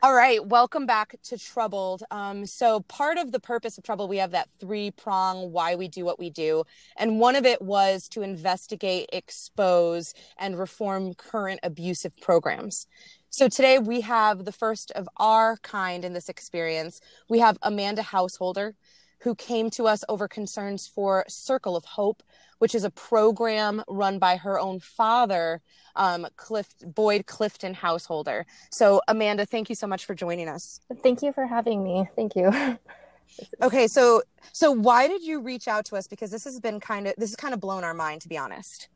[0.00, 2.04] All right, welcome back to Troubled.
[2.12, 5.88] Um, so, part of the purpose of Trouble, we have that three prong why we
[5.88, 6.62] do what we do.
[6.96, 12.86] And one of it was to investigate, expose, and reform current abusive programs.
[13.30, 17.00] So, today we have the first of our kind in this experience.
[17.28, 18.76] We have Amanda Householder,
[19.22, 22.22] who came to us over concerns for Circle of Hope,
[22.58, 25.60] which is a program run by her own father,
[25.96, 28.46] um, Cliff, Boyd Clifton Householder.
[28.70, 30.80] So, Amanda, thank you so much for joining us.
[31.02, 32.08] Thank you for having me.
[32.16, 32.78] Thank you.
[33.62, 36.06] okay, so so why did you reach out to us?
[36.06, 38.38] Because this has been kind of this has kind of blown our mind, to be
[38.38, 38.88] honest.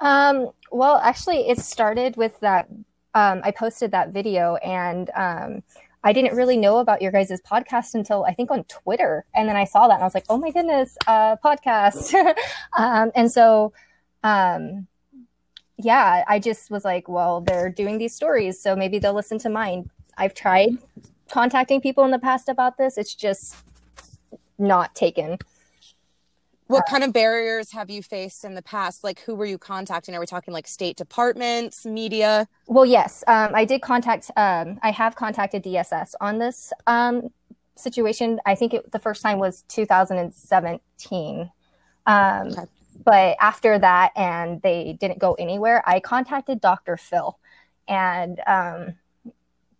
[0.00, 2.68] Um, well, actually, it started with that.
[3.14, 5.62] Um, I posted that video, and um,
[6.04, 9.24] I didn't really know about your guys' podcast until I think on Twitter.
[9.34, 12.12] And then I saw that and I was like, oh my goodness, uh, podcast.
[12.76, 13.72] um, and so,
[14.24, 14.86] um,
[15.76, 19.48] yeah, I just was like, well, they're doing these stories, so maybe they'll listen to
[19.48, 19.90] mine.
[20.16, 20.78] I've tried
[21.30, 22.98] contacting people in the past about this.
[22.98, 23.56] It's just
[24.58, 25.38] not taken
[26.72, 29.04] what kind of barriers have you faced in the past?
[29.04, 30.14] Like who were you contacting?
[30.14, 32.48] Are we talking like state departments media?
[32.66, 37.28] Well yes um, i did contact um, i have contacted dss on this um,
[37.76, 38.40] situation.
[38.46, 41.50] I think it, the first time was 2017
[42.06, 42.62] um, okay.
[43.04, 47.38] but after that and they didn't go anywhere i contacted dr phil
[47.88, 48.94] and um,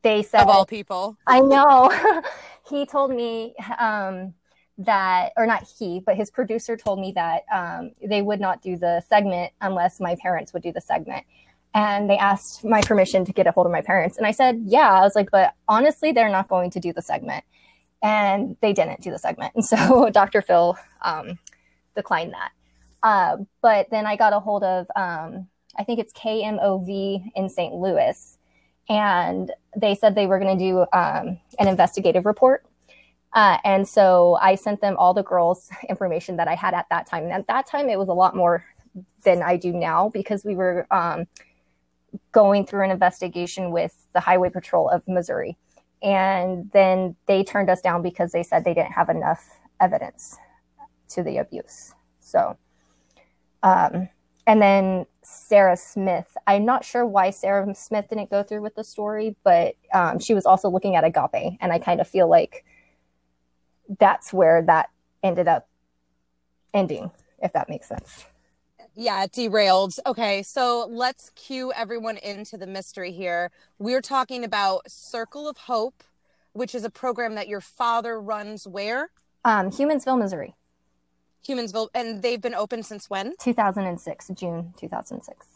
[0.03, 1.17] they said of all people.
[1.27, 1.91] I know.
[2.69, 4.35] He told me um,
[4.79, 8.77] that, or not he, but his producer told me that um, they would not do
[8.77, 11.25] the segment unless my parents would do the segment.
[11.75, 14.19] And they asked my permission to get a hold of my parents.
[14.19, 14.91] And I said, yeah.
[14.91, 17.45] I was like, but honestly, they're not going to do the segment.
[18.03, 19.55] And they didn't do the segment.
[19.55, 20.43] And so Dr.
[20.43, 21.39] Phil um,
[21.95, 22.53] declined that.
[23.03, 25.49] Uh, but then I got a hold of, um,
[25.79, 27.75] I think it's KMOV in St.
[27.75, 28.39] Louis.
[28.89, 32.67] And they said they were going to do um, an investigative report
[33.35, 37.07] uh, and so I sent them all the girls' information that I had at that
[37.07, 37.25] time.
[37.25, 38.65] And at that time, it was a lot more
[39.25, 41.27] than I do now because we were um,
[42.33, 45.57] going through an investigation with the Highway Patrol of Missouri.
[46.03, 50.37] And then they turned us down because they said they didn't have enough evidence
[51.11, 51.95] to the abuse.
[52.21, 52.57] So,
[53.63, 54.09] um,
[54.47, 56.37] and then Sarah Smith.
[56.47, 60.35] I'm not sure why Sarah Smith didn't go through with the story, but um, she
[60.35, 61.57] was also looking at Agape.
[61.61, 62.65] And I kind of feel like
[63.99, 64.91] that's where that
[65.23, 65.69] ended up
[66.75, 67.11] ending,
[67.43, 68.25] if that makes sense.
[68.95, 69.95] Yeah, it derailed.
[70.05, 73.51] Okay, so let's cue everyone into the mystery here.
[73.79, 76.05] We're talking about Circle of Hope,
[76.53, 79.11] which is a program that your father runs where?
[79.45, 80.55] Um, Humansville, Missouri.
[81.47, 83.35] Humansville, and they've been open since when?
[83.41, 85.47] 2006, June 2006.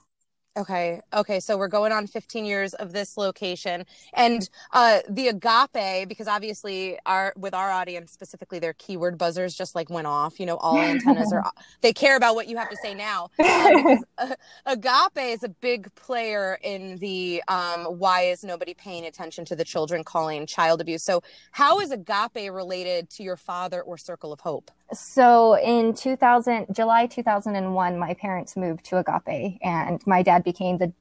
[0.57, 1.01] Okay.
[1.13, 1.39] Okay.
[1.39, 3.85] So we're going on 15 years of this location
[4.15, 9.75] and uh, the agape, because obviously our with our audience specifically, their keyword buzzers just
[9.75, 10.41] like went off.
[10.41, 11.45] You know, all antennas are
[11.83, 13.29] they care about what you have to say now.
[13.39, 14.35] Um, uh,
[14.65, 19.65] agape is a big player in the um, why is nobody paying attention to the
[19.65, 21.03] children calling child abuse.
[21.05, 24.71] So how is agape related to your father or Circle of Hope?
[24.93, 30.93] So in 2000, July 2001, my parents moved to Agape, and my dad became the.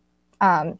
[0.41, 0.79] Um,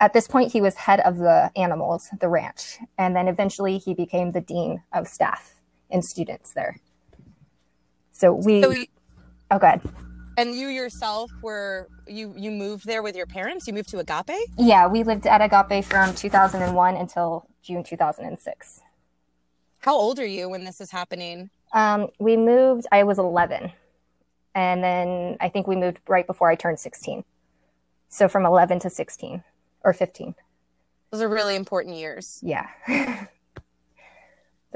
[0.00, 3.94] at this point, he was head of the animals, the ranch, and then eventually he
[3.94, 6.80] became the dean of staff and students there.
[8.12, 8.62] So we.
[8.62, 8.86] So you,
[9.50, 9.80] oh, good.
[10.36, 13.66] And you yourself were you you moved there with your parents?
[13.68, 14.36] You moved to Agape?
[14.56, 18.80] Yeah, we lived at Agape from 2001 until June 2006.
[19.80, 21.50] How old are you when this is happening?
[21.72, 23.72] Um, we moved, I was 11.
[24.54, 27.24] And then I think we moved right before I turned 16.
[28.08, 29.44] So from 11 to 16
[29.84, 30.34] or 15.
[31.10, 32.40] Those are really important years.
[32.42, 32.68] Yeah.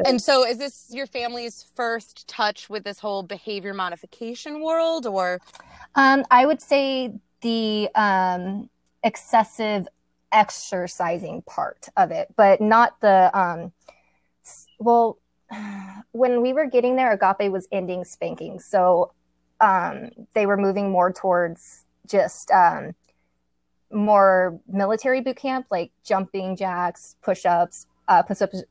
[0.04, 5.40] and so is this your family's first touch with this whole behavior modification world or?
[5.94, 8.68] Um, I would say the um,
[9.02, 9.86] excessive
[10.32, 13.72] exercising part of it, but not the, um,
[14.78, 15.18] well,
[16.12, 18.60] when we were getting there, Agape was ending spanking.
[18.60, 19.12] So
[19.60, 22.94] um, they were moving more towards just um,
[23.90, 28.22] more military boot camp, like jumping jacks, push ups, uh,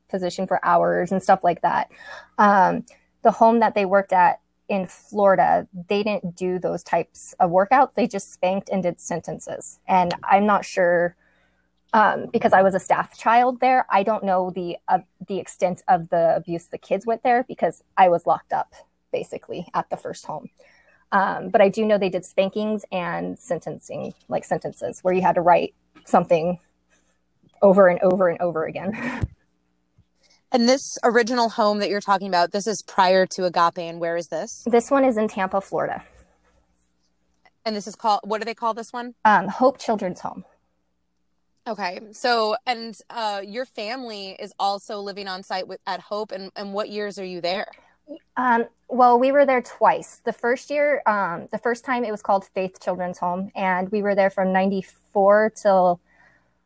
[0.08, 1.90] position for hours, and stuff like that.
[2.38, 2.84] Um,
[3.22, 7.94] the home that they worked at in Florida, they didn't do those types of workouts.
[7.94, 9.80] They just spanked and did sentences.
[9.86, 11.16] And I'm not sure
[11.94, 13.86] um, because I was a staff child there.
[13.88, 17.82] I don't know the uh, the extent of the abuse the kids went there because
[17.96, 18.74] I was locked up
[19.12, 20.50] basically at the first home.
[21.12, 25.36] Um, but I do know they did spankings and sentencing, like sentences, where you had
[25.36, 25.74] to write
[26.04, 26.58] something
[27.62, 29.22] over and over and over again.
[30.52, 34.16] And this original home that you're talking about, this is prior to Agape, and where
[34.16, 34.62] is this?
[34.64, 36.04] This one is in Tampa, Florida.
[37.64, 39.16] And this is called, what do they call this one?
[39.24, 40.44] Um, Hope Children's Home.
[41.66, 42.00] Okay.
[42.12, 46.30] So, and uh, your family is also living on site with, at Hope.
[46.30, 47.66] And, and what years are you there?
[48.36, 50.20] Um, well, we were there twice.
[50.24, 54.02] The first year, um, the first time it was called Faith Children's Home, and we
[54.02, 56.00] were there from 94 till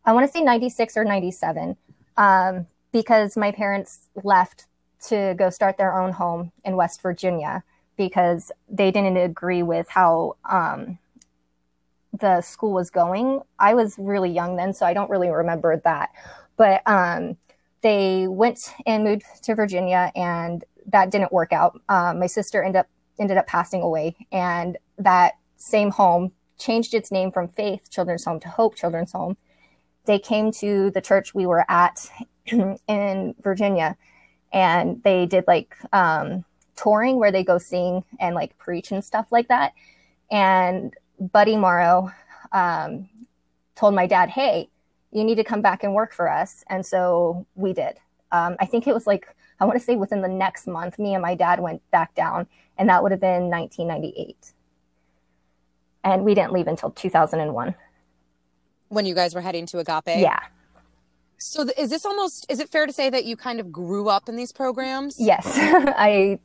[0.04, 1.76] I want to say 96 or 97
[2.16, 4.66] um, because my parents left
[5.06, 7.62] to go start their own home in West Virginia
[7.96, 10.98] because they didn't agree with how um,
[12.12, 13.40] the school was going.
[13.58, 16.10] I was really young then, so I don't really remember that.
[16.56, 17.36] But um,
[17.82, 21.80] they went and moved to Virginia, and that didn't work out.
[21.88, 22.86] Um, my sister ended up
[23.18, 28.40] ended up passing away, and that same home changed its name from Faith Children's Home
[28.40, 29.36] to Hope Children's Home.
[30.06, 32.10] They came to the church we were at
[32.46, 33.96] in Virginia,
[34.52, 36.44] and they did like um,
[36.76, 39.72] touring where they go sing and like preach and stuff like that.
[40.30, 42.12] And Buddy Morrow
[42.52, 43.08] um,
[43.74, 44.68] told my dad, "Hey,
[45.10, 47.98] you need to come back and work for us," and so we did.
[48.30, 51.14] Um, I think it was like I want to say within the next month, me
[51.14, 54.52] and my dad went back down, and that would have been 1998.
[56.04, 57.74] And we didn't leave until 2001.
[58.88, 60.20] When you guys were heading to Agape?
[60.20, 60.38] Yeah.
[61.38, 64.08] So th- is this almost, is it fair to say that you kind of grew
[64.08, 65.16] up in these programs?
[65.18, 65.44] Yes.
[65.56, 66.38] I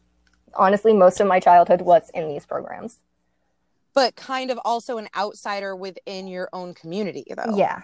[0.55, 2.97] honestly, most of my childhood was in these programs.
[3.93, 7.55] But kind of also an outsider within your own community, though.
[7.55, 7.81] Yeah.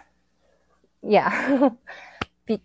[1.01, 1.69] Yeah.
[2.45, 2.61] Be-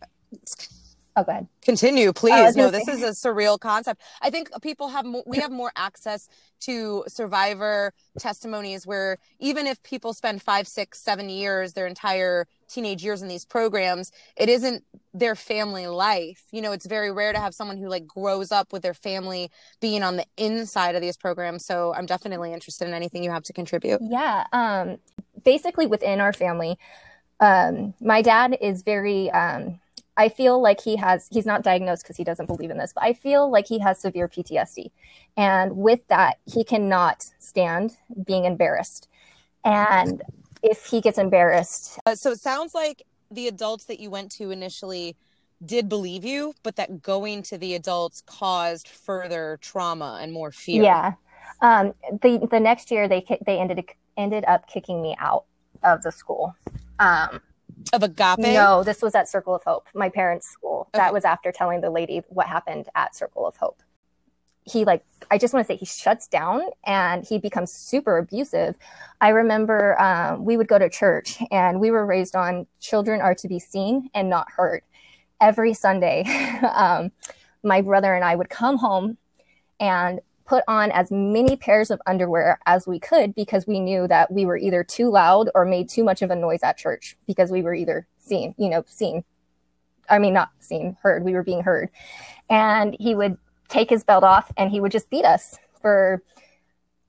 [1.17, 1.47] Oh, go ahead.
[1.63, 2.57] Continue, oh, please.
[2.57, 4.03] No, this is a surreal concept.
[4.21, 6.29] I think people have mo- we have more access
[6.63, 13.05] to survivor testimonies where even if people spend five, six, seven years, their entire teenage
[13.05, 16.45] years in these programs, it isn't their family life.
[16.51, 19.51] You know, it's very rare to have someone who like grows up with their family
[19.81, 21.65] being on the inside of these programs.
[21.65, 24.01] So I'm definitely interested in anything you have to contribute.
[24.03, 24.47] Yeah.
[24.53, 24.99] Um,
[25.45, 26.79] basically, within our family,
[27.41, 29.81] um, my dad is very um,
[30.17, 33.03] I feel like he has, he's not diagnosed because he doesn't believe in this, but
[33.03, 34.91] I feel like he has severe PTSD.
[35.37, 39.09] And with that, he cannot stand being embarrassed.
[39.65, 40.23] And
[40.65, 41.99] if he gets embarrassed.
[42.07, 45.17] Uh, so it sounds like the adults that you went to initially
[45.65, 50.83] did believe you, but that going to the adults caused further trauma and more fear.
[50.83, 51.13] Yeah.
[51.61, 53.85] Um, the, the next year they, they ended,
[54.17, 55.45] ended up kicking me out
[55.83, 56.57] of the school.
[56.99, 57.41] Um,
[57.93, 58.39] of Agape?
[58.39, 60.89] No, this was at Circle of Hope, my parents' school.
[60.95, 61.03] Okay.
[61.03, 63.83] That was after telling the lady what happened at Circle of Hope.
[64.65, 68.77] He like I just want to say he shuts down and he becomes super abusive.
[69.21, 73.35] I remember um, we would go to church and we were raised on children are
[73.37, 74.83] to be seen and not heard.
[75.41, 76.25] Every Sunday,
[76.75, 77.13] um,
[77.63, 79.19] my brother and I would come home
[79.81, 84.31] and put on as many pairs of underwear as we could because we knew that
[84.31, 87.51] we were either too loud or made too much of a noise at church because
[87.51, 89.25] we were either seen, you know, seen.
[90.09, 91.25] I mean, not seen, heard.
[91.25, 91.89] We were being heard.
[92.51, 93.39] And he would
[93.69, 96.23] take his belt off and he would just beat us for,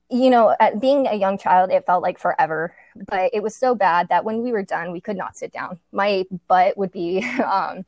[0.09, 2.75] you know, being a young child, it felt like forever.
[2.95, 5.79] But it was so bad that when we were done, we could not sit down.
[5.91, 7.85] My butt would be um,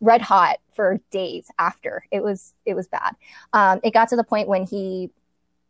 [0.00, 2.04] red hot for days after.
[2.10, 3.14] It was it was bad.
[3.52, 5.10] Um, it got to the point when he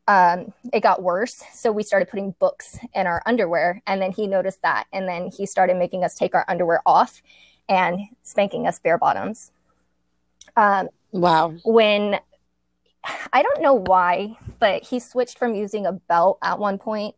[0.09, 1.43] um, it got worse.
[1.53, 5.31] So we started putting books in our underwear, and then he noticed that, and then
[5.31, 7.23] he started making us take our underwear off
[7.69, 9.53] and spanking us bare bottoms.
[10.57, 11.55] Um, wow.
[11.65, 12.19] When
[13.33, 17.15] I don't know why, but he switched from using a belt at one point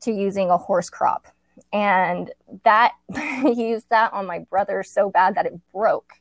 [0.00, 1.26] to using a horse crop.
[1.72, 2.30] And
[2.64, 2.92] that
[3.42, 6.12] he used that on my brother so bad that it broke.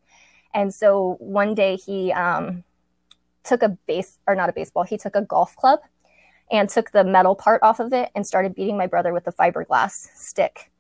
[0.54, 2.64] And so one day he um,
[3.44, 5.80] took a base or not a baseball he took a golf club
[6.52, 9.32] and took the metal part off of it and started beating my brother with the
[9.32, 10.72] fiberglass stick.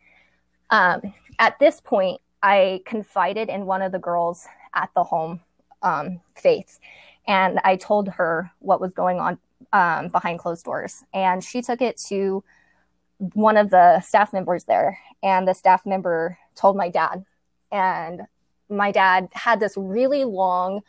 [0.70, 5.39] Um, at this point i confided in one of the girls at the home
[5.81, 6.79] um, faith
[7.27, 9.38] and i told her what was going on
[9.74, 12.43] um, behind closed doors and she took it to
[13.17, 17.25] one of the staff members there, and the staff member told my dad.
[17.72, 18.22] And
[18.69, 20.81] my dad had this really long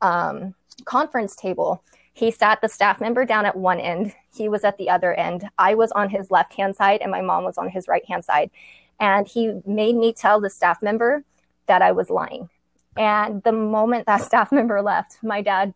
[0.00, 0.54] um,
[0.84, 1.82] conference table.
[2.12, 5.48] He sat the staff member down at one end, he was at the other end.
[5.58, 8.24] I was on his left hand side, and my mom was on his right hand
[8.24, 8.50] side.
[8.98, 11.24] And he made me tell the staff member
[11.66, 12.50] that I was lying.
[12.96, 15.74] And the moment that staff member left, my dad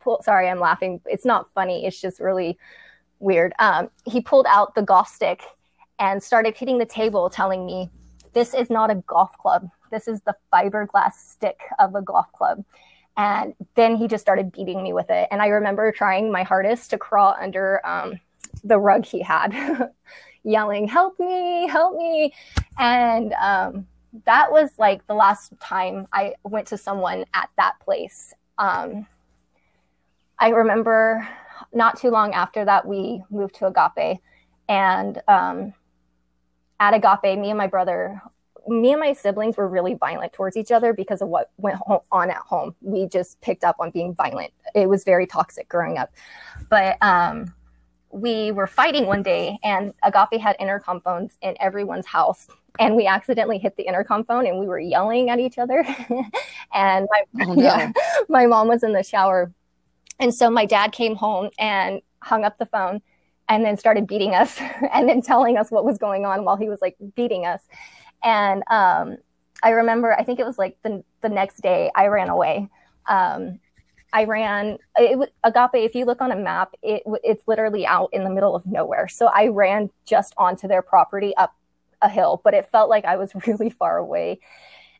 [0.00, 1.00] pulled, sorry, I'm laughing.
[1.06, 1.86] It's not funny.
[1.86, 2.58] It's just really
[3.18, 3.52] weird.
[3.58, 5.42] Um, he pulled out the golf stick
[5.98, 7.90] and started hitting the table, telling me
[8.32, 9.68] this is not a golf club.
[9.90, 12.64] This is the fiberglass stick of a golf club.
[13.16, 15.28] And then he just started beating me with it.
[15.30, 18.18] And I remember trying my hardest to crawl under um,
[18.64, 19.54] the rug he had,
[20.42, 22.34] yelling, Help me, help me.
[22.76, 23.86] And um,
[24.24, 28.32] that was like the last time I went to someone at that place.
[28.58, 29.06] Um,
[30.38, 31.28] I remember
[31.72, 34.20] not too long after that, we moved to Agape.
[34.68, 35.74] And um,
[36.80, 38.20] at Agape, me and my brother
[38.66, 41.78] me and my siblings were really violent towards each other because of what went
[42.12, 42.74] on at home.
[42.80, 44.52] We just picked up on being violent.
[44.74, 46.12] It was very toxic growing up.
[46.70, 47.54] But um,
[48.10, 52.48] we were fighting one day, and Agape had intercom phones in everyone's house.
[52.78, 55.84] And we accidentally hit the intercom phone and we were yelling at each other.
[56.74, 57.62] and my, oh, no.
[57.62, 57.92] yeah,
[58.28, 59.52] my mom was in the shower.
[60.18, 63.00] And so my dad came home and hung up the phone
[63.48, 64.58] and then started beating us
[64.92, 67.62] and then telling us what was going on while he was like beating us.
[68.22, 69.18] And um,
[69.62, 72.68] I remember, I think it was like the, the next day, I ran away.
[73.06, 73.60] Um,
[74.12, 75.74] I ran it, Agape.
[75.74, 79.08] If you look on a map, it, it's literally out in the middle of nowhere.
[79.08, 81.52] So I ran just onto their property up
[82.04, 84.40] a hill, but it felt like I was really far away.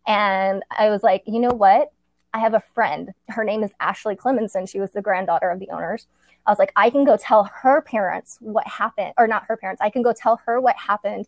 [0.06, 1.92] And I was like, you know what?
[2.32, 3.12] I have a friend.
[3.28, 4.68] Her name is Ashley Clemensen.
[4.68, 6.06] She was the granddaughter of the owners.
[6.46, 9.80] I was like, I can go tell her parents what happened, or not her parents.
[9.80, 11.26] I can go tell her what happened,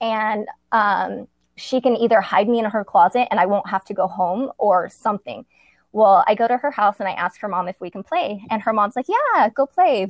[0.00, 3.94] and um, she can either hide me in her closet and I won't have to
[3.94, 5.44] go home or something.
[5.92, 8.44] Well, I go to her house and I ask her mom if we can play.
[8.50, 10.08] And her mom's like, Yeah, go play.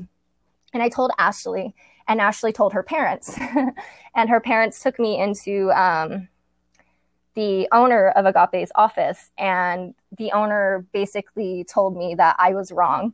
[0.72, 1.74] And I told Ashley,
[2.08, 3.36] and Ashley told her parents.
[4.14, 6.28] and her parents took me into um,
[7.34, 9.30] the owner of Agape's office.
[9.38, 13.12] And the owner basically told me that I was wrong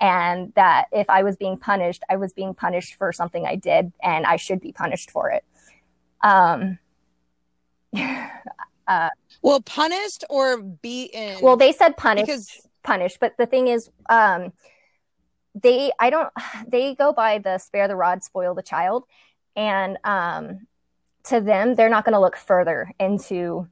[0.00, 3.92] and that if I was being punished, I was being punished for something I did
[4.02, 5.44] and I should be punished for it.
[6.22, 6.78] Um,
[8.86, 9.10] uh,
[9.42, 11.38] well, punished or beaten?
[11.42, 12.68] Well, they said punished, because...
[12.82, 13.20] punished.
[13.20, 14.52] But the thing is, um,
[15.54, 16.32] they I don't
[16.68, 19.04] they go by the spare the rod, spoil the child,
[19.56, 20.66] and um,
[21.24, 23.68] to them, they're not going to look further into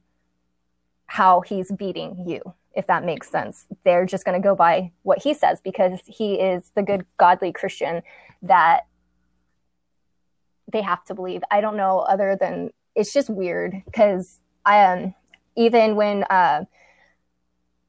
[1.07, 3.65] how he's beating you if that makes sense.
[3.83, 7.51] They're just going to go by what he says because he is the good, godly
[7.51, 8.03] Christian
[8.43, 8.81] that
[10.71, 11.41] they have to believe.
[11.51, 15.13] I don't know other than it's just weird because I um
[15.55, 16.63] even when uh,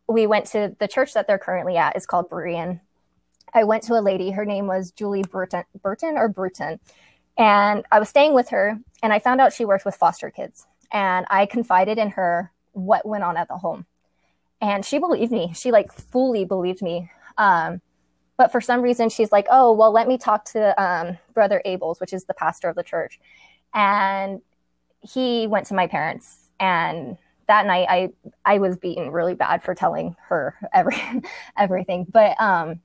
[0.09, 2.81] we went to the church that they're currently at is called Berean.
[3.55, 4.31] I went to a lady.
[4.31, 6.81] Her name was Julie Burton, Burton or Bruton,
[7.37, 8.79] and I was staying with her.
[9.03, 10.67] And I found out she worked with foster kids.
[10.93, 13.87] And I confided in her what went on at the home,
[14.61, 15.53] and she believed me.
[15.55, 17.11] She like fully believed me.
[17.39, 17.81] Um,
[18.37, 22.01] but for some reason, she's like, "Oh, well, let me talk to um, Brother Abels,
[22.01, 23.21] which is the pastor of the church."
[23.75, 24.41] And
[25.03, 27.17] he went to my parents and
[27.47, 28.11] that night I
[28.45, 31.03] I was beaten really bad for telling her every
[31.59, 32.07] everything.
[32.09, 32.81] But um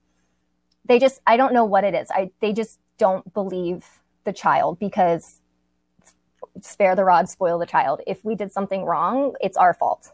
[0.85, 2.09] they just I don't know what it is.
[2.11, 3.85] I they just don't believe
[4.23, 5.41] the child because
[6.61, 8.01] spare the rod, spoil the child.
[8.07, 10.11] If we did something wrong, it's our fault.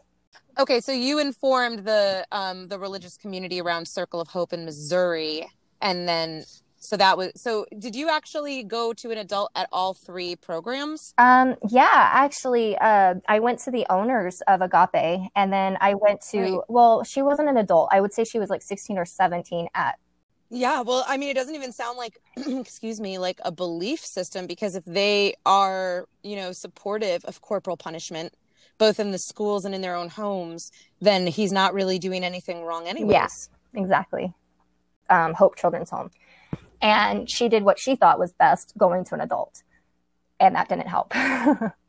[0.58, 5.46] Okay, so you informed the um the religious community around Circle of Hope in Missouri
[5.82, 6.44] and then
[6.78, 11.12] so that was so did you actually go to an adult at all three programs
[11.18, 16.20] um yeah actually uh i went to the owners of agape and then i went
[16.20, 16.60] to right.
[16.68, 19.98] well she wasn't an adult i would say she was like 16 or 17 at
[20.52, 24.46] yeah well i mean it doesn't even sound like excuse me like a belief system
[24.46, 28.34] because if they are you know supportive of corporal punishment
[28.78, 32.62] both in the schools and in their own homes then he's not really doing anything
[32.62, 33.10] wrong anyways.
[33.10, 34.34] yes yeah, exactly.
[35.08, 36.10] Um, hope children's home.
[36.80, 39.62] And she did what she thought was best going to an adult
[40.40, 41.14] and that didn't help.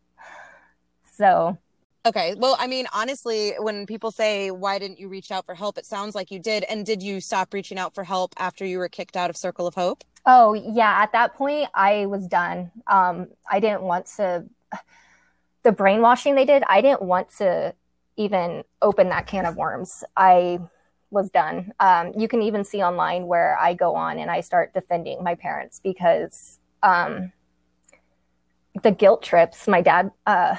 [1.17, 1.57] So
[2.05, 5.77] okay well i mean honestly when people say why didn't you reach out for help?
[5.77, 8.77] it sounds like you did and did you stop reaching out for help after you
[8.77, 10.03] were kicked out of circle of hope?
[10.25, 12.71] Oh yeah at that point i was done.
[12.87, 14.45] Um i didn't want to
[15.63, 17.73] the brainwashing they did i didn't want to
[18.17, 20.03] even open that can of worms.
[20.15, 20.59] I
[21.09, 21.73] was done.
[21.79, 25.35] Um, you can even see online where I go on and I start defending my
[25.35, 27.31] parents because um,
[28.81, 29.67] the guilt trips.
[29.67, 30.55] My dad, uh,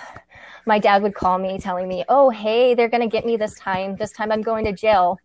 [0.67, 3.97] my dad would call me telling me, "Oh, hey, they're gonna get me this time.
[3.97, 5.19] This time I'm going to jail."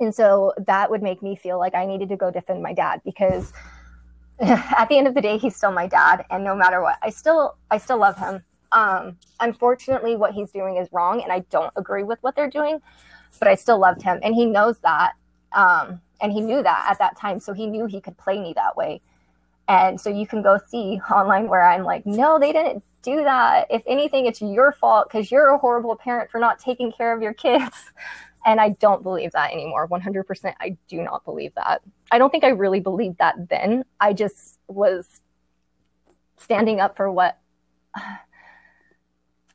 [0.00, 3.00] And so that would make me feel like I needed to go defend my dad
[3.04, 3.52] because
[4.40, 7.10] at the end of the day, he's still my dad, and no matter what, I
[7.10, 8.44] still I still love him.
[8.72, 12.80] Um, unfortunately, what he's doing is wrong, and I don't agree with what they're doing
[13.38, 14.18] but I still loved him.
[14.22, 15.12] And he knows that.
[15.52, 17.40] Um, and he knew that at that time.
[17.40, 19.00] So he knew he could play me that way.
[19.68, 23.66] And so you can go see online where I'm like, no, they didn't do that.
[23.70, 27.22] If anything, it's your fault because you're a horrible parent for not taking care of
[27.22, 27.74] your kids.
[28.48, 29.88] And I don't believe that anymore.
[29.88, 30.54] 100%.
[30.60, 31.82] I do not believe that.
[32.12, 33.84] I don't think I really believed that then.
[33.98, 35.20] I just was
[36.36, 37.40] standing up for what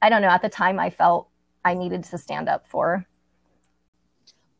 [0.02, 0.28] I don't know.
[0.28, 1.30] At the time, I felt
[1.64, 3.06] I needed to stand up for.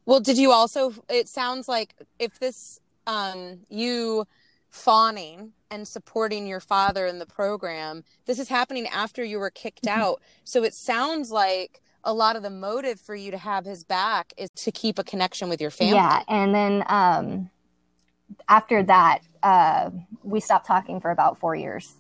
[0.06, 0.94] Well, did you also?
[1.10, 4.28] It sounds like if this, um, you
[4.72, 9.84] fawning and supporting your father in the program, this is happening after you were kicked
[9.84, 10.02] mm-hmm.
[10.02, 10.22] out.
[10.44, 14.34] So it sounds like a lot of the motive for you to have his back
[14.38, 15.96] is to keep a connection with your family.
[15.96, 17.52] Yeah, and then um,
[18.48, 19.92] after that, uh,
[20.24, 21.96] we stopped talking for about four years.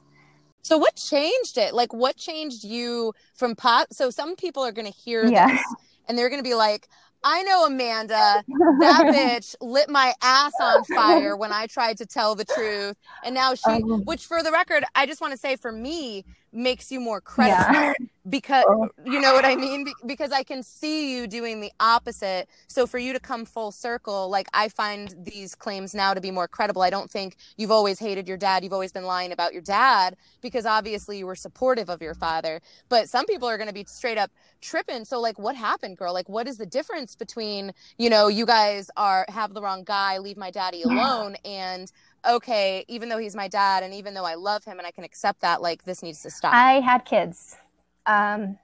[0.63, 1.73] So what changed it?
[1.73, 3.93] Like what changed you from pot?
[3.93, 5.47] So some people are going to hear yeah.
[5.47, 5.63] this
[6.07, 6.87] and they're going to be like,
[7.23, 8.43] I know Amanda,
[8.79, 12.97] that bitch lit my ass on fire when I tried to tell the truth.
[13.23, 16.25] And now she, um, which for the record, I just want to say for me,
[16.53, 17.93] makes you more credible yeah.
[18.29, 18.89] because oh.
[19.05, 19.85] you know what I mean?
[19.85, 22.47] Be- because I can see you doing the opposite.
[22.67, 26.31] So for you to come full circle, like I find these claims now to be
[26.31, 26.81] more credible.
[26.81, 28.63] I don't think you've always hated your dad.
[28.63, 32.61] You've always been lying about your dad because obviously you were supportive of your father.
[32.89, 34.31] But some people are going to be straight up
[34.61, 35.05] tripping.
[35.05, 36.13] So like what happened, girl?
[36.13, 40.17] Like what is the difference between, you know, you guys are have the wrong guy,
[40.17, 41.91] leave my daddy alone and
[42.27, 45.03] okay, even though he's my dad and even though I love him and I can
[45.03, 46.53] accept that, like this needs to stop.
[46.53, 47.57] I had kids.
[48.05, 48.57] Um,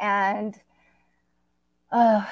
[0.00, 0.58] and
[1.90, 2.24] uh,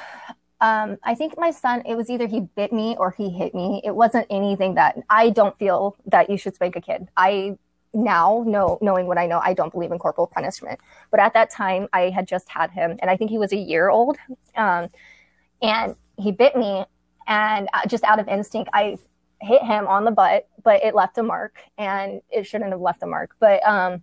[0.60, 3.80] um, I think my son, it was either he bit me or he hit me.
[3.84, 7.08] It wasn't anything that I don't feel that you should spank a kid.
[7.16, 7.56] I
[7.94, 10.80] now know, knowing what I know, I don't believe in corporal punishment.
[11.10, 13.56] But at that time, I had just had him, and I think he was a
[13.56, 14.16] year old.
[14.56, 14.88] Um,
[15.60, 16.84] and he bit me,
[17.26, 18.98] and uh, just out of instinct, I
[19.42, 23.02] hit him on the butt, but it left a mark and it shouldn't have left
[23.02, 23.34] a mark.
[23.40, 24.02] But um,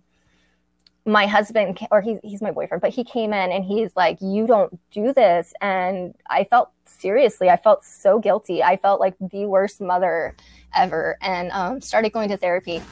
[1.06, 4.46] my husband, or he, he's my boyfriend, but he came in and he's like, You
[4.46, 5.52] don't do this.
[5.60, 8.62] And I felt seriously, I felt so guilty.
[8.62, 10.36] I felt like the worst mother
[10.74, 12.82] ever and um, started going to therapy.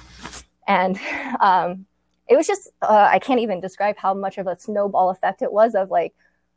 [0.67, 0.99] And
[1.41, 1.87] um,
[2.29, 5.53] it was just, uh, I can't even describe how much of a snowball effect it
[5.53, 6.15] was of like,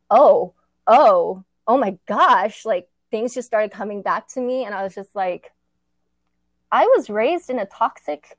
[0.09, 0.53] oh,
[0.87, 4.65] oh, oh my gosh, like things just started coming back to me.
[4.65, 5.51] And I was just like,
[6.71, 8.37] I was raised in a toxic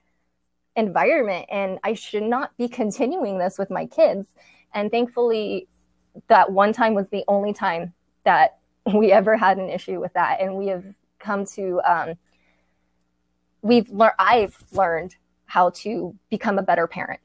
[0.76, 4.28] environment and I should not be continuing this with my kids.
[4.74, 5.68] And thankfully,
[6.28, 7.92] that one time was the only time
[8.24, 8.58] that
[8.94, 10.40] we ever had an issue with that.
[10.40, 10.84] And we have
[11.18, 12.14] come to, um,
[13.62, 15.16] we've learned, I've learned
[15.46, 17.20] how to become a better parent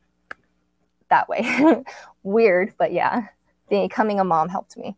[1.10, 1.84] that way.
[2.24, 3.28] weird, but yeah,
[3.70, 4.98] becoming a mom helped me.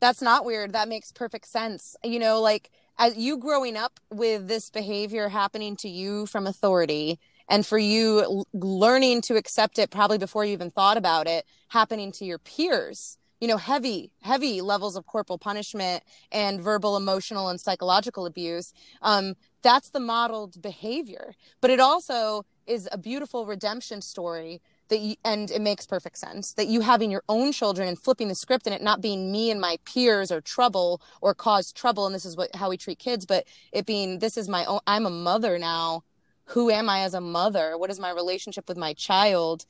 [0.00, 0.72] That's not weird.
[0.72, 1.96] That makes perfect sense.
[2.04, 7.18] You know, like, as you growing up with this behavior happening to you from authority
[7.48, 12.12] and for you learning to accept it probably before you even thought about it happening
[12.12, 17.60] to your peers you know heavy heavy levels of corporal punishment and verbal emotional and
[17.60, 21.34] psychological abuse um, that's the modeled behavior.
[21.60, 24.60] But it also is a beautiful redemption story
[24.92, 28.28] that you, and it makes perfect sense that you having your own children and flipping
[28.28, 32.04] the script and it not being me and my peers or trouble or cause trouble
[32.04, 34.80] and this is what how we treat kids but it being this is my own
[34.86, 36.04] i'm a mother now.
[36.46, 37.78] Who am i as a mother?
[37.78, 39.64] What is my relationship with my child?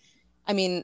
[0.44, 0.82] I mean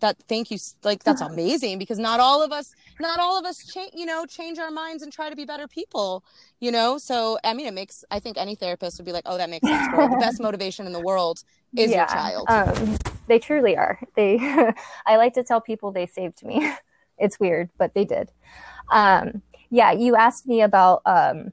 [0.00, 3.64] that thank you like that's amazing because not all of us not all of us
[3.66, 6.24] change you know change our minds and try to be better people
[6.60, 6.98] you know?
[6.98, 9.66] So i mean it makes i think any therapist would be like oh that makes
[9.66, 11.42] sense the best motivation in the world
[11.76, 11.98] is yeah.
[11.98, 12.46] your child.
[12.48, 12.96] um,
[13.28, 14.00] they truly are.
[14.16, 14.38] They
[15.06, 16.72] i like to tell people they saved me.
[17.18, 18.30] It's weird but they did.
[18.90, 21.52] Um, yeah you asked me about um,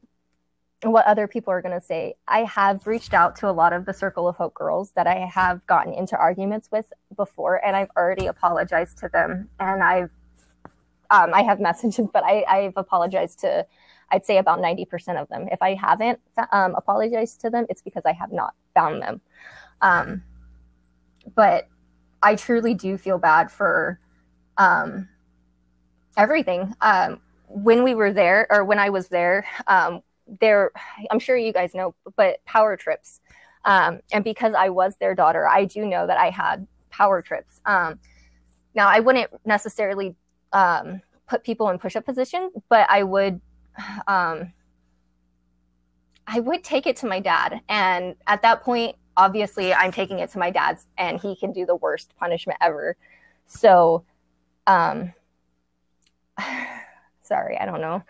[0.84, 2.16] what other people are going to say.
[2.28, 5.16] I have reached out to a lot of the Circle of Hope girls that I
[5.34, 9.50] have gotten into arguments with before, and I've already apologized to them.
[9.60, 10.12] And I've,
[11.10, 13.66] um, I have messages, but I, I've apologized to,
[14.12, 15.48] I'd say about 90% of them.
[15.52, 16.20] If I haven't
[16.52, 19.22] um, apologized to them, it's because I have not found them.
[19.82, 20.24] Um,
[21.36, 21.68] but
[22.22, 24.00] I truly do feel bad for
[24.58, 25.10] um,
[26.16, 26.74] everything.
[26.82, 30.04] Um, when we were there, or when I was there, um,
[30.40, 30.72] there
[31.12, 33.22] i'm sure you guys know but power trips.
[33.66, 37.62] Um, and because i was their daughter i do know that i had power trips.
[37.66, 38.00] Um,
[38.76, 40.16] now i wouldn't necessarily
[40.54, 43.42] um, put people in push-up position but i would
[44.08, 44.54] um,
[46.26, 47.62] i would take it to my dad.
[47.70, 51.66] And at that point obviously i'm taking it to my dad's and he can do
[51.66, 52.96] the worst punishment ever.
[53.48, 54.06] So
[54.68, 55.14] um
[57.22, 58.04] sorry i don't know.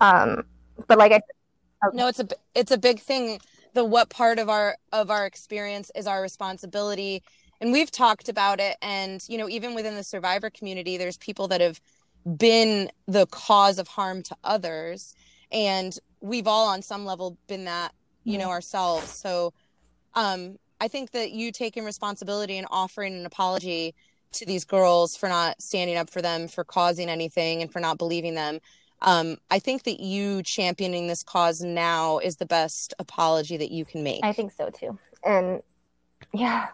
[0.00, 0.44] Um
[0.86, 1.96] but like I okay.
[1.96, 3.40] no, it's a it's a big thing.
[3.74, 7.22] the what part of our of our experience is our responsibility.
[7.60, 8.76] And we've talked about it.
[8.82, 11.80] And you know even within the survivor community there's people that have
[12.36, 15.14] been the cause of harm to others.
[15.50, 17.92] And we've all on some level been that
[18.24, 19.10] you know ourselves.
[19.10, 19.52] So
[20.14, 23.94] um i think that you taking responsibility and offering an apology
[24.32, 27.98] to these girls for not standing up for them for causing anything and for not
[27.98, 28.58] believing them
[29.02, 33.84] um i think that you championing this cause now is the best apology that you
[33.84, 34.98] can make I think so too.
[35.24, 35.62] And
[36.32, 36.68] yeah.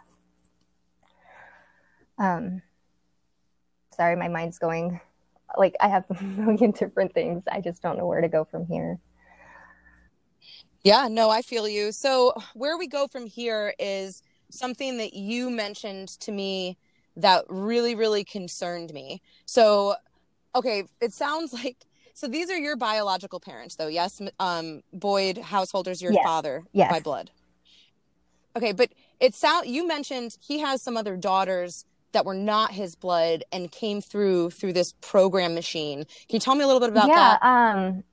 [2.19, 2.63] Um
[3.97, 5.01] sorry, my mind's going
[5.57, 7.45] like I have a million different things.
[7.51, 8.99] I just don't know where to go from here.
[10.83, 11.93] Yeah, no, I feel you.
[11.93, 16.77] So, where we go from here is something that you mentioned to me
[17.17, 19.23] that really, really concerned me.
[19.47, 19.95] So,
[20.55, 24.21] okay, it sounds like so these are your biological parents, though, yes?
[24.41, 26.25] Um, Boyd Householder's your Yes.
[26.25, 26.91] father Yes.
[26.91, 27.31] by blood.
[28.57, 32.95] Okay, but it sound you mentioned he has some other daughters that were not his
[32.95, 36.05] blood and came through through this program machine.
[36.29, 37.43] Can you tell me a little bit about yeah, that?
[37.43, 38.05] um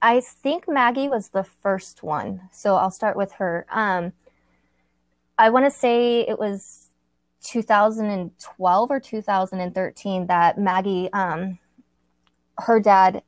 [0.00, 2.48] I think Maggie was the first one.
[2.52, 3.66] So I'll start with her.
[3.70, 4.12] Um
[5.36, 6.90] I want to say it was
[7.42, 11.58] 2012 or 2013 that Maggie um
[12.58, 13.22] her dad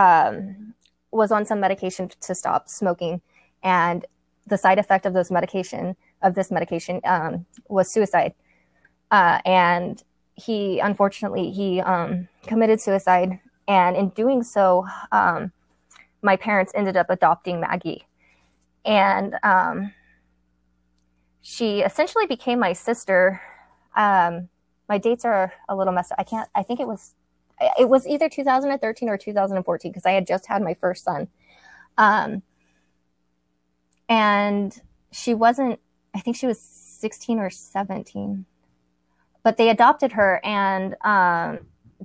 [0.00, 0.74] um
[1.20, 3.20] was on some medication to stop smoking.
[3.62, 3.98] And
[4.46, 7.32] the side effect of those medication of this medication um
[7.68, 8.32] was suicide.
[9.10, 10.02] Uh and
[10.46, 13.30] he unfortunately he um committed suicide.
[13.68, 15.52] And in doing so um,
[16.22, 18.06] my parents ended up adopting maggie.
[18.84, 19.92] And um,
[21.42, 23.40] she essentially became my sister.
[23.96, 24.48] Um,
[24.88, 26.18] my dates are a little messed up.
[26.18, 27.14] I can't i think it was
[27.60, 31.28] it was either 2013 or 2014 because i had just had my first son.
[31.98, 32.42] Um,
[34.08, 34.80] and
[35.12, 35.78] she wasn't
[36.14, 38.44] i think she was 16 or 17
[39.42, 41.60] but they adopted her and um,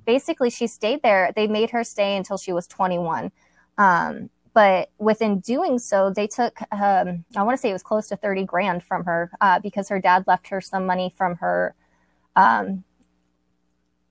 [0.05, 1.31] basically she stayed there.
[1.35, 3.31] They made her stay until she was 21
[3.77, 8.07] um, but within doing so they took um, i want to say it was close
[8.07, 11.75] to 30 grand from her uh, because her dad left her some money from her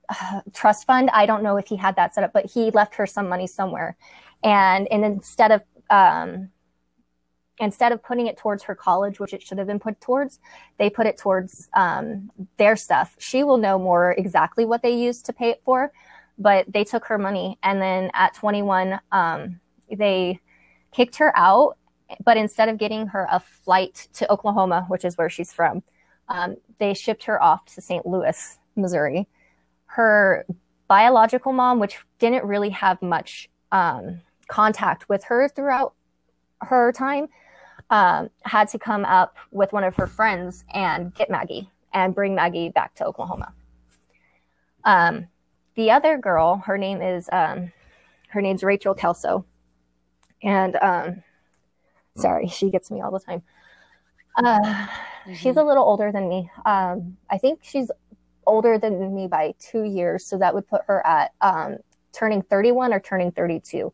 [0.08, 2.94] um, trust fund i don't know if he had that set up but he left
[2.94, 3.96] her some money somewhere
[4.42, 6.48] and and instead of um,
[7.60, 10.40] instead of putting it towards her college which it should have been put towards
[10.78, 13.16] they put it towards um, their stuff.
[13.18, 15.92] She will know more exactly what they used to pay it for,
[16.38, 17.58] but they took her money.
[17.62, 20.40] And then at 21, um, they
[20.92, 21.76] kicked her out.
[22.24, 25.82] But instead of getting her a flight to Oklahoma, which is where she's from,
[26.28, 28.06] um, they shipped her off to St.
[28.06, 29.26] Louis, Missouri.
[29.94, 30.44] Her
[30.88, 35.94] biological mom, which didn't really have much um, contact with her throughout
[36.62, 37.28] her time,
[37.90, 42.34] um, had to come up with one of her friends and get Maggie and bring
[42.34, 43.52] Maggie back to Oklahoma.
[44.82, 45.28] Um,
[45.76, 47.72] the other girl, her name is um,
[48.30, 49.44] her name's Rachael Kellso,
[50.42, 51.22] and um,
[52.16, 53.42] sorry, she gets me all the time.
[54.36, 54.88] Uh,
[55.32, 56.50] She's a little older than me.
[56.66, 57.90] Um, I think she's
[58.46, 61.78] older than me by two years, so that would put her at um,
[62.12, 63.92] turning 31 or turning 32.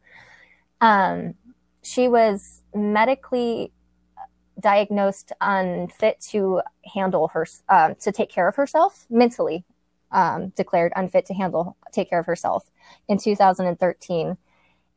[0.81, 1.35] Um,
[1.83, 3.73] she was medically
[4.61, 6.61] diagnosed unfit to
[6.95, 9.65] handle her um, to take care of herself mentally
[10.13, 12.71] um, declared unfit to handle take care of herself
[13.09, 14.37] in 2013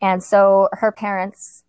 [0.01, 1.63] and so her parents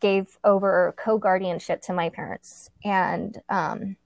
[0.00, 3.96] gave over co-guardianship to my parents and um,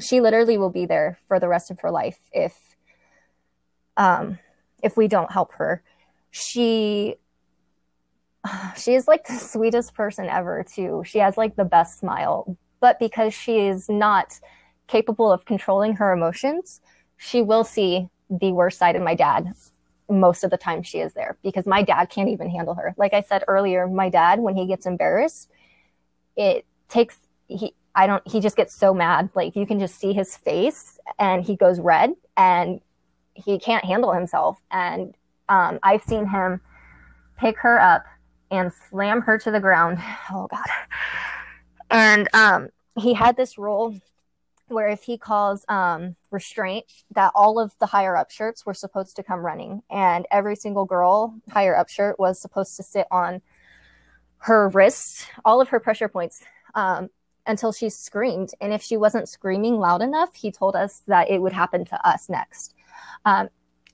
[0.00, 2.56] she literally will be there for the rest of her life if
[3.96, 4.38] um,
[4.82, 5.82] if we don't help her.
[6.30, 7.16] She
[8.76, 11.02] she is like the sweetest person ever too.
[11.06, 12.56] She has like the best smile.
[12.80, 14.40] But because she is not
[14.88, 16.80] capable of controlling her emotions
[17.22, 19.52] she will see the worst side of my dad
[20.10, 22.94] most of the time she is there because my dad can't even handle her.
[22.98, 25.48] Like i said earlier my dad when he gets embarrassed
[26.36, 30.12] it takes he i don't he just gets so mad like you can just see
[30.12, 32.80] his face and he goes red and
[33.34, 35.14] he can't handle himself and
[35.48, 36.60] um, i've seen him
[37.38, 38.04] pick her up
[38.52, 39.98] and slam her to the ground.
[40.30, 40.66] Oh God.
[41.90, 44.00] And um, he had this rule
[44.68, 49.16] where if he calls um, restraint, that all of the higher up shirts were supposed
[49.16, 53.42] to come running, and every single girl higher up shirt was supposed to sit on
[54.38, 56.42] her wrist, all of her pressure points,
[56.74, 57.10] um,
[57.46, 58.52] until she screamed.
[58.60, 62.08] And if she wasn't screaming loud enough, he told us that it would happen to
[62.08, 62.74] us next.
[63.24, 63.48] Um,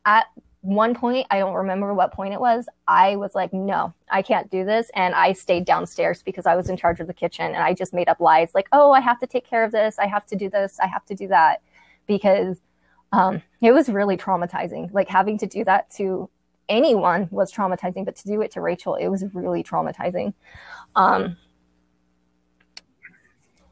[0.05, 0.27] at
[0.61, 4.51] one point, I don't remember what point it was, I was like, no, I can't
[4.51, 4.91] do this.
[4.95, 7.95] And I stayed downstairs because I was in charge of the kitchen and I just
[7.95, 9.99] made up lies like, oh, I have to take care of this.
[9.99, 10.79] I have to do this.
[10.81, 11.63] I have to do that
[12.07, 12.61] because
[13.13, 14.93] um, it was really traumatizing.
[14.93, 16.29] Like having to do that to
[16.69, 20.35] anyone was traumatizing, but to do it to Rachael, it was really traumatizing.
[20.97, 21.37] Um,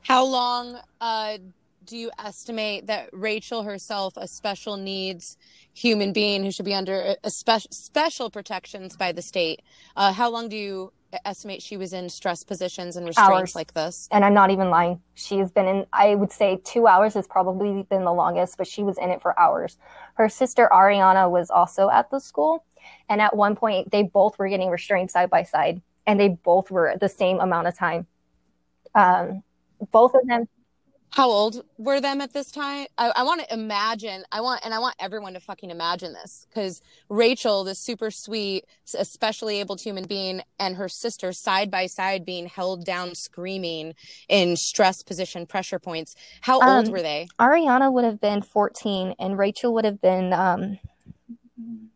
[0.07, 1.39] How long uh,
[1.85, 5.37] do you estimate that Rachael herself, a special needs
[5.75, 9.63] human being who should be under a spe- special protections by the state,
[9.97, 10.93] uh, how long do you
[11.25, 13.55] estimate she was in stress positions and restraints hours.
[13.57, 14.09] like this?
[14.13, 15.01] And I'm not even lying.
[15.15, 18.85] She's been in, I would say two hours has probably been the longest, but she
[18.85, 19.77] was in it for hours.
[20.15, 22.65] Her sister Ariana was also at the school.
[23.09, 26.71] And at one point, they both were getting restrained side by side, and they both
[26.71, 28.07] were the same amount of time.
[28.95, 29.43] Um,
[29.91, 30.49] both of them
[31.17, 32.89] how old were them at this time?
[32.99, 34.25] I, I want to imagine.
[34.31, 38.67] I want, and I want everyone to fucking imagine this because Rachael, this super sweet,
[38.99, 43.95] especially able human being, and her sister side by side being held down, screaming
[44.29, 46.17] in stress position, pressure points.
[46.43, 47.29] How um, old were they?
[47.41, 50.79] Ariana would have been 14, and Rachael would have been um,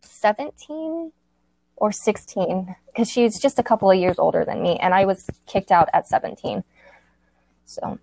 [0.00, 1.12] 17
[1.76, 5.28] or 16 because she's just a couple of years older than me, and I was
[5.46, 6.64] kicked out at 17.
[7.70, 7.98] So.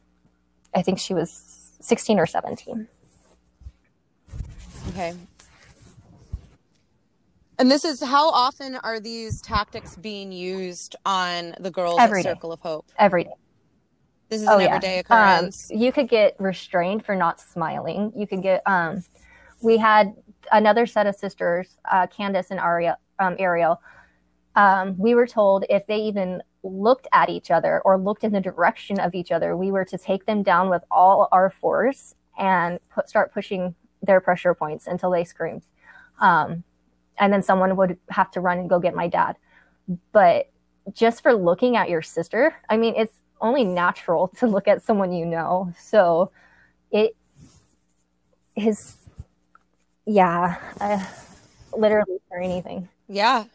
[0.77, 2.87] I think she was 16 or 17.
[4.89, 5.13] Okay.
[7.59, 12.25] And this is how often are these tactics being used on the girls Every at.
[12.25, 12.85] Circle of Hope?
[12.99, 13.33] Every day.
[14.29, 14.67] This is oh, an yeah.
[14.67, 15.71] everyday occurrence.
[15.71, 18.11] Um, you could get restrained for not smiling.
[18.15, 18.61] You could get.
[18.67, 19.03] Um,
[19.61, 20.13] we had
[20.51, 23.81] another set of sisters, uh, Candace and Aria, um, Ariel.
[24.57, 28.41] Um, we were told if they even looked at each other or looked in the
[28.41, 32.79] direction of each other, we were to take them down with all our force and
[32.93, 35.61] put, start pushing their pressure points until they screamed.
[36.19, 36.63] Um,
[37.19, 39.35] and then someone would have to run and go get my dad.
[40.11, 40.49] But
[40.91, 45.13] just for looking at your sister, I mean, it's only natural to look at someone
[45.13, 45.71] you know.
[45.79, 46.31] So
[46.89, 47.15] it
[48.55, 48.97] is,
[50.07, 51.05] yeah, uh,
[51.77, 52.89] literally for anything.
[53.07, 53.45] Yeah.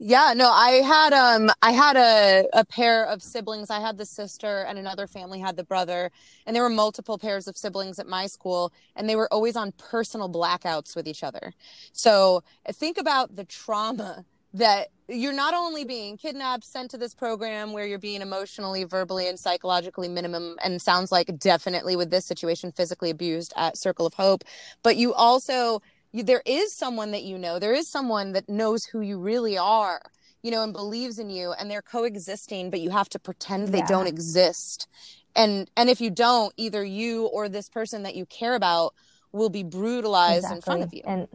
[0.00, 3.68] Yeah, no, I had um I had a a pair of siblings.
[3.70, 6.10] I had the sister and another family had the brother,
[6.46, 9.72] and there were multiple pairs of siblings at my school and they were always on
[9.72, 11.52] personal blackouts with each other.
[11.92, 17.72] So, think about the trauma that you're not only being kidnapped, sent to this program
[17.72, 22.72] where you're being emotionally, verbally, and psychologically minimum, and sounds like definitely with this situation,
[22.72, 24.44] physically abused at Circle of Hope,
[24.82, 28.84] but you also you, there is someone that you know there is someone that knows
[28.86, 30.00] who you really are
[30.42, 33.78] you know and believes in you and they're coexisting but you have to pretend they
[33.78, 33.86] yeah.
[33.86, 34.88] don't exist.
[35.36, 38.94] And and if you don't either you or this person that you care about
[39.32, 40.56] will be brutalized exactly.
[40.56, 41.02] in front of you.
[41.04, 41.28] And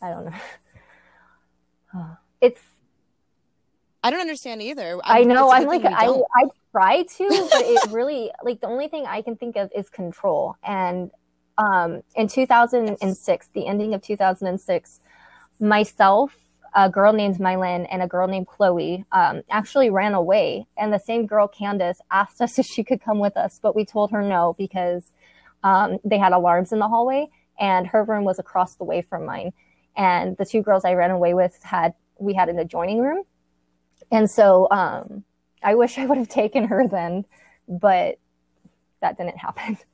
[0.00, 0.36] i don't know.
[2.40, 2.60] It's
[4.02, 4.98] i don't understand either.
[5.04, 8.88] I, I know i'm like i i try to but it really like the only
[8.88, 10.56] thing i can think of is control.
[10.64, 11.10] And
[11.58, 15.00] um, in 2006, the ending of 2006,
[15.60, 16.36] myself,
[16.74, 20.66] a girl named Mylan, and a girl named Chloe um, actually ran away.
[20.76, 23.84] And the same girl, Candace, asked us if she could come with us, but we
[23.84, 25.12] told her no because
[25.62, 29.24] um, they had alarms in the hallway, and her room was across the way from
[29.24, 29.52] mine.
[29.96, 33.24] And the two girls I ran away with had we had an adjoining room,
[34.10, 35.24] and so um,
[35.62, 37.24] I wish I would have taken her then,
[37.68, 38.18] but
[39.00, 39.78] that didn't happen.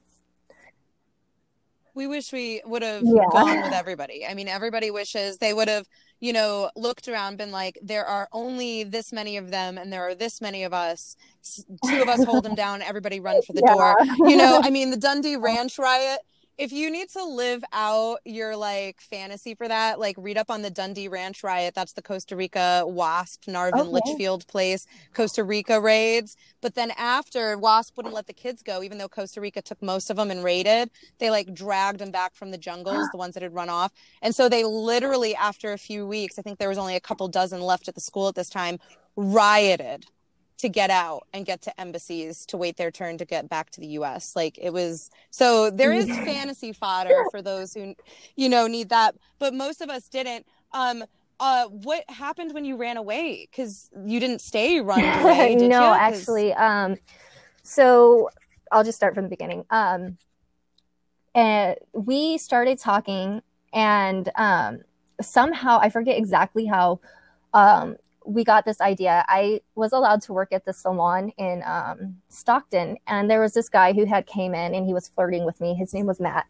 [1.98, 3.24] we wish we would have yeah.
[3.32, 4.24] gone with everybody.
[4.24, 5.86] I mean, everybody wishes they would have,
[6.20, 10.02] you know, looked around, been like, there are only this many of them, and there
[10.02, 11.16] are this many of us.
[11.88, 12.82] Two of us hold them down.
[12.82, 13.74] Everybody run for the yeah.
[13.74, 13.96] door.
[14.30, 16.20] You know, I mean, the Dundee Ranch riot
[16.58, 20.62] if you need to live out your like fantasy for that, like read up on
[20.62, 21.72] the Dundee Ranch riot.
[21.74, 23.90] That's the Costa Rica WASP Narvin oh, okay.
[23.90, 26.36] Lichfield place, Costa Rica raids.
[26.60, 30.10] But then after WASP wouldn't let the kids go, even though Costa Rica took most
[30.10, 33.44] of them and raided, they like dragged them back from the jungles, the ones that
[33.44, 33.92] had run off.
[34.20, 37.28] And so they literally, after a few weeks, I think there was only a couple
[37.28, 38.80] dozen left at the school at this time,
[39.14, 40.06] rioted
[40.58, 43.80] to get out and get to embassies to wait their turn to get back to
[43.80, 44.34] the US.
[44.36, 47.94] Like it was so there is fantasy fodder for those who
[48.36, 50.46] you know need that, but most of us didn't.
[50.72, 51.04] Um
[51.40, 55.94] uh what happened when you ran away cuz you didn't stay run away no, you?
[55.94, 56.96] actually um
[57.62, 58.28] so
[58.72, 59.64] I'll just start from the beginning.
[59.70, 60.18] Um
[61.34, 63.42] and we started talking
[63.72, 64.80] and um
[65.20, 67.00] somehow I forget exactly how
[67.54, 67.96] um
[68.28, 69.24] we got this idea.
[69.26, 73.68] I was allowed to work at the salon in um, Stockton, and there was this
[73.68, 75.74] guy who had came in and he was flirting with me.
[75.74, 76.46] His name was Matt,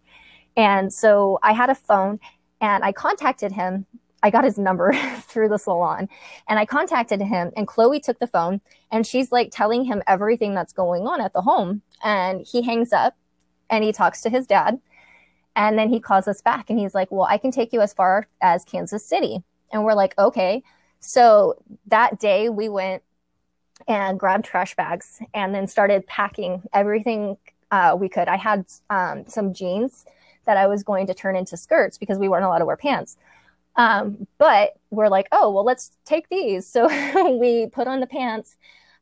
[0.57, 2.19] and so I had a phone,
[2.61, 3.87] And I contacted him.
[4.25, 6.09] I got his number through the salon
[6.49, 8.61] and I contacted him and Chloe took the phone
[8.91, 11.83] and she's like telling him everything that's going on at the home.
[12.03, 13.15] And he hangs up
[13.71, 14.81] and he talks to his dad.
[15.55, 17.93] And then he calls us back and he's like, Well, I can take you as
[17.93, 19.45] far as Kansas City.
[19.73, 20.63] And we're like, Okay.
[21.01, 23.03] So that day we went
[23.87, 27.37] and grabbed trash bags and then started packing everything
[27.71, 28.29] uh, we could.
[28.29, 30.05] I had um, some jeans
[30.47, 33.17] that I was going to turn into skirts because we weren't allowed to wear pants.
[33.77, 36.67] Um, but we're like, oh, well, let's take these.
[36.67, 36.89] So
[37.39, 38.57] we put on the pants.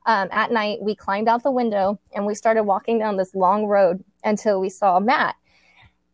[0.05, 3.67] Um, at night, we climbed out the window and we started walking down this long
[3.67, 5.35] road until we saw Matt.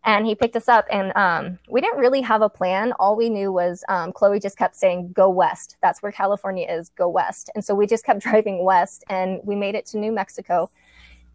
[0.04, 2.92] And he picked us up, and um, we didn't really have a plan.
[2.98, 5.76] All we knew was um, Chloe just kept saying, Go west.
[5.80, 7.50] That's where California is, go west.
[7.54, 10.70] And so we just kept driving west, and we made it to New Mexico.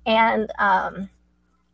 [0.06, 1.10] And um,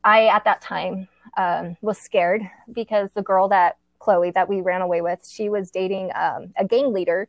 [0.03, 4.81] I, at that time, um, was scared because the girl that Chloe that we ran
[4.81, 7.27] away with, she was dating um, a gang leader,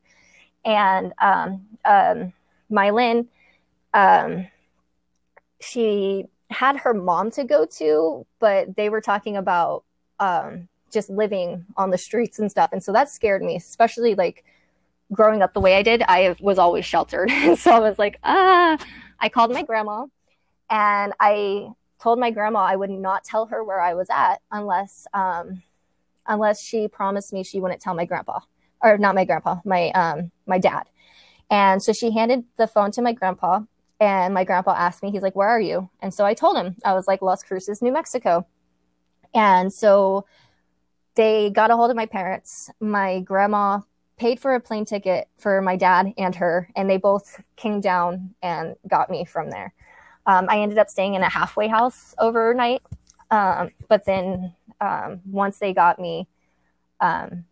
[0.66, 2.34] and um, um,
[2.70, 3.28] Mylin,
[5.60, 9.84] she had her mom to go to, but they were talking about
[10.20, 14.44] um, just living on the streets and stuff, and so that scared me, especially like
[15.12, 16.02] growing up the way I did.
[16.02, 18.78] I was always sheltered, And so I was like, ah.
[19.20, 20.06] I called my grandma
[20.68, 21.68] and I
[22.00, 25.62] told my grandma I would not tell her where I was at unless um,
[26.26, 28.40] unless she promised me she wouldn't tell my grandpa
[28.82, 30.84] or not my grandpa, my um, my dad.
[31.50, 33.60] And so she handed the phone to my grandpa
[34.00, 36.76] and my grandpa asked me, he's like, "Where are you?" And so I told him
[36.84, 38.46] I was like Las Cruces, New Mexico.
[39.34, 40.26] And so
[41.14, 42.70] they got a hold of my parents.
[42.80, 43.80] My grandma
[44.16, 48.34] paid for a plane ticket for my dad and her, and they both came down
[48.42, 49.74] and got me from there.
[50.26, 52.82] Um, I ended up staying in a halfway house overnight,
[53.30, 56.28] um, but then um, once they got me,
[57.00, 57.44] um,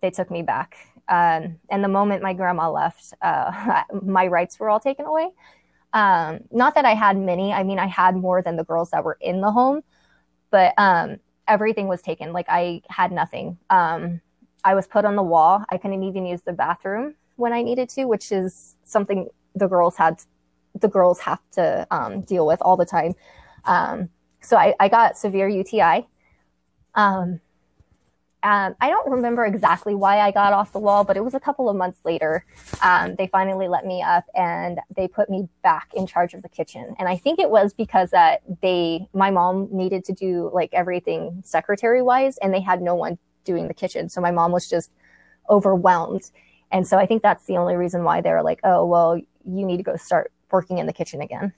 [0.00, 0.76] they took me back.
[1.08, 5.28] Um, and the moment my grandma left, uh, my rights were all taken away.
[5.92, 7.52] Um, not that I had many.
[7.52, 9.82] I mean, I had more than the girls that were in the home,
[10.50, 12.32] but um, everything was taken.
[12.32, 13.58] Like I had nothing.
[13.70, 14.20] Um,
[14.64, 15.64] I was put on the wall.
[15.68, 19.96] I couldn't even use the bathroom when I needed to, which is something the girls
[19.96, 20.22] had
[20.78, 23.14] the girls have to um, deal with all the time.
[23.64, 24.08] Um,
[24.40, 26.06] so I, I, got severe UTI.
[26.94, 27.40] Um,
[28.42, 31.68] I don't remember exactly why I got off the wall, but it was a couple
[31.68, 32.44] of months later.
[32.82, 36.48] Um, they finally let me up and they put me back in charge of the
[36.48, 36.94] kitchen.
[36.98, 41.42] And I think it was because that they, my mom needed to do like everything
[41.44, 44.08] secretary wise, and they had no one doing the kitchen.
[44.08, 44.90] So my mom was just
[45.48, 46.30] overwhelmed.
[46.72, 49.78] And so I think that's the only reason why they're like, oh, well, you need
[49.78, 51.52] to go start working in the kitchen again.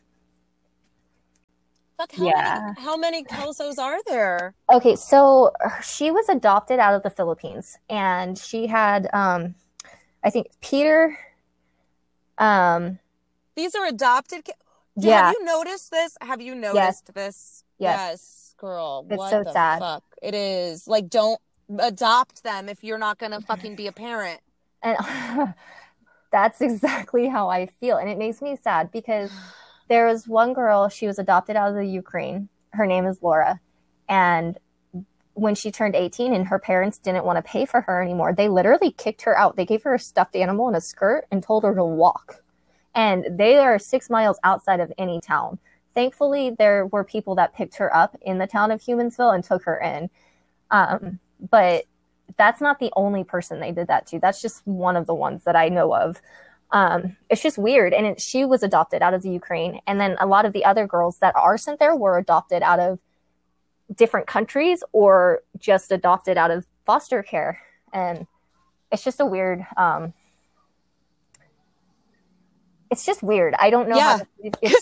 [2.03, 2.61] Fuck, how yeah.
[2.61, 4.55] Many, how many Kellsos are there?
[4.73, 5.53] Okay, so
[5.85, 9.55] she was adopted out of the Philippines and she had, um,
[10.25, 11.17] I think, Peter.
[12.39, 12.99] Um,
[13.55, 14.49] These are adopted.
[14.97, 15.27] yeah.
[15.27, 16.17] Have you noticed this?
[16.21, 17.15] Have you noticed yes.
[17.15, 17.65] this?
[17.79, 17.99] Yes.
[17.99, 19.07] yes girl.
[19.09, 19.79] It's what so sad.
[19.79, 20.03] Fuck?
[20.21, 20.89] It is.
[20.89, 21.41] Like, don't
[21.79, 24.41] adopt them if you're not going to fucking be a parent.
[24.83, 24.97] And
[26.33, 27.97] that's exactly how I feel.
[27.97, 29.31] And it makes me sad because
[29.93, 32.49] there was one girl, she was adopted out of the Ukraine.
[32.71, 33.61] Her name is Laura.
[34.09, 34.59] And
[35.35, 38.49] when she turned 18 and her parents didn't want to pay for her anymore, they
[38.49, 39.57] literally kicked her out.
[39.57, 42.43] They gave her a stuffed animal and a skirt and told her to walk.
[42.95, 45.59] And they are six miles outside of any town.
[45.95, 49.65] Thankfully, there were people that picked her up in the town of Humansville and took
[49.65, 50.09] her in.
[50.71, 51.19] Um,
[51.51, 51.85] but
[52.39, 54.19] that's not the only person they did that to.
[54.19, 56.23] That's just one of the ones that I know of.
[56.73, 57.93] Um, it's just weird.
[57.93, 59.81] And it, she was adopted out of the Ukraine.
[59.87, 62.81] And then a lot of the other girls that are sent there were adopted out
[62.81, 62.99] of
[63.95, 67.61] different countries or just adopted out of foster care.
[67.93, 68.27] And
[68.91, 70.15] it's just a weird, um,
[72.91, 73.55] it's just weird.
[73.59, 73.97] I don't know.
[73.97, 74.21] Yeah.
[74.43, 74.77] Because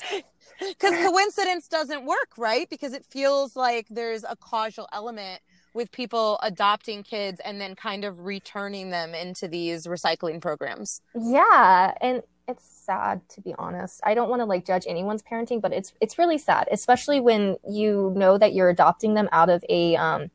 [0.80, 2.68] coincidence doesn't work, right?
[2.70, 5.40] Because it feels like there's a causal element
[5.72, 11.00] with people adopting kids and then kind of returning them into these recycling programs.
[11.14, 14.00] Yeah, and it's sad to be honest.
[14.04, 17.56] I don't want to like judge anyone's parenting, but it's it's really sad, especially when
[17.68, 20.30] you know that you're adopting them out of a um,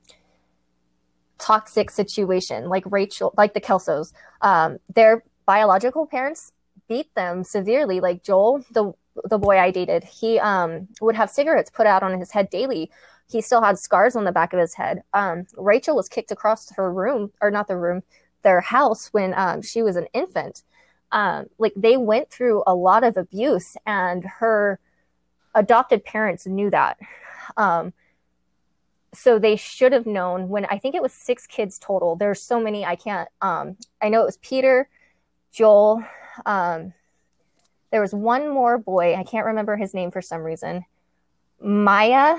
[1.37, 4.13] toxic situation, like Rachael, like the Kellsos.
[4.41, 6.51] Um, their biological parents
[6.87, 7.99] beat them severely.
[7.99, 8.93] Like Joel, the
[9.25, 12.91] the boy I dated, he um, would have cigarettes put out on his head daily
[13.27, 15.03] he still had scars on the back of his head.
[15.13, 18.03] Um, Rachael was kicked across her room, or not the room,
[18.43, 20.63] their house when um, she was an infant.
[21.11, 24.79] Um, like they went through a lot of abuse, and her
[25.53, 26.97] adopted parents knew that.
[27.57, 27.93] Um,
[29.13, 32.15] so they should have known when I think it was six kids total.
[32.15, 33.29] There's so many I can't.
[33.41, 34.89] Um, I know it was Peter,
[35.51, 36.03] Joel.
[36.45, 36.93] Um,
[37.91, 39.15] there was one more boy.
[39.15, 40.85] I can't remember his name for some reason.
[41.61, 42.37] Maya,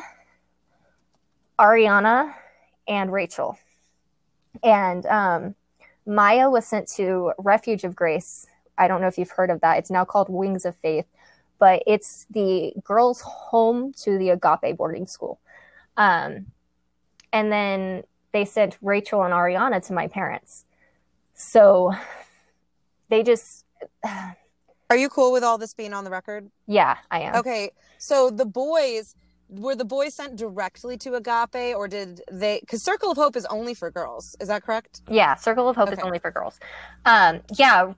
[1.58, 2.34] Ariana,
[2.88, 3.58] and Rachael.
[4.62, 5.54] And um,
[6.06, 8.46] Maya was sent to Refuge of Grace.
[8.78, 9.78] I don't know if you've heard of that.
[9.78, 11.06] It's now called Wings of Faith,
[11.58, 15.40] but it's the girls' home to the Agape boarding school.
[15.96, 16.46] Um,
[17.32, 20.64] and then they sent Rachael and Ariana to my parents.
[21.34, 21.94] So
[23.08, 23.64] they just.
[24.88, 26.48] Are you cool with all this being on the record?
[26.68, 27.34] Yeah, I am.
[27.36, 27.72] Okay.
[27.98, 29.16] So the boys,
[29.48, 32.60] were the boys sent directly to Agape or did they?
[32.60, 34.36] Because Circle of Hope is only for girls.
[34.40, 35.02] Is that correct?
[35.08, 35.96] Yeah, Circle of Hope okay.
[35.96, 36.58] is only for girls.
[37.04, 37.92] Um, yeah,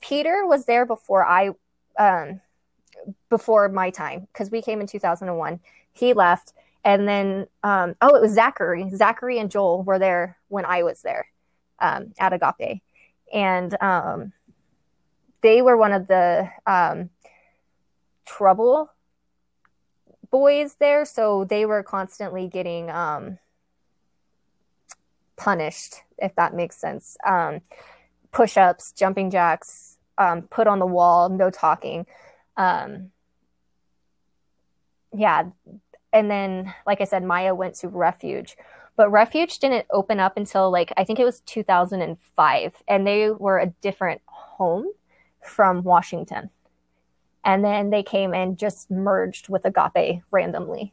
[0.00, 1.50] Peter was there before I,
[1.98, 2.40] um,
[3.30, 5.60] before my time because we came in 2001.
[5.92, 6.52] He left
[6.86, 11.02] and then um, oh it was zachary zachary and joel were there when i was
[11.02, 11.26] there
[11.80, 12.80] um, at agape
[13.34, 14.32] and um,
[15.42, 17.10] they were one of the um,
[18.24, 18.90] trouble
[20.36, 23.38] boys there so they were constantly getting um,
[25.36, 27.16] punished if that makes sense.
[27.26, 27.60] Um,
[28.32, 29.98] push-ups jumping jacks
[30.50, 32.04] put on the wall no talking.
[35.24, 35.44] Yeah
[36.12, 38.56] and then like i said maya went to refuge.
[38.96, 43.58] But refuge didn't open up until like i think it was 2005 and they were
[43.58, 44.86] a different home
[45.42, 46.50] from washington
[47.46, 50.92] and then they came and just merged with agape randomly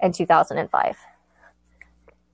[0.00, 0.96] in 2005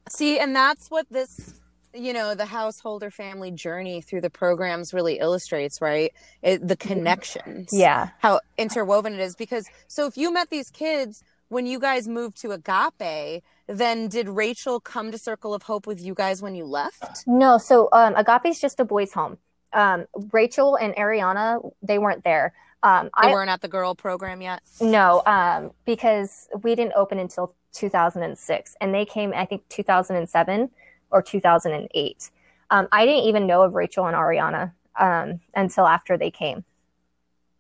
[0.09, 1.61] see and that's what this
[1.93, 6.13] you know the householder family journey through the programs really illustrates right
[6.43, 11.25] it, the connections yeah how interwoven it is because so if you met these kids
[11.49, 16.01] when you guys moved to Agape, then did Rachael come to Circle of Hope with
[16.01, 17.25] you guys when you left?
[17.27, 19.39] No, so um, Agape is just a boys' home.
[19.73, 22.53] Um, Rachael and Ariana, they weren't there.
[22.87, 24.63] Um, they I, weren't at the girl program yet.
[24.81, 30.71] No, um, because we didn't open until 2006, and they came, I think, 2007
[31.11, 32.31] or 2008.
[32.71, 36.65] Um, I didn't even know of Rachael and Ariana um, until after they came.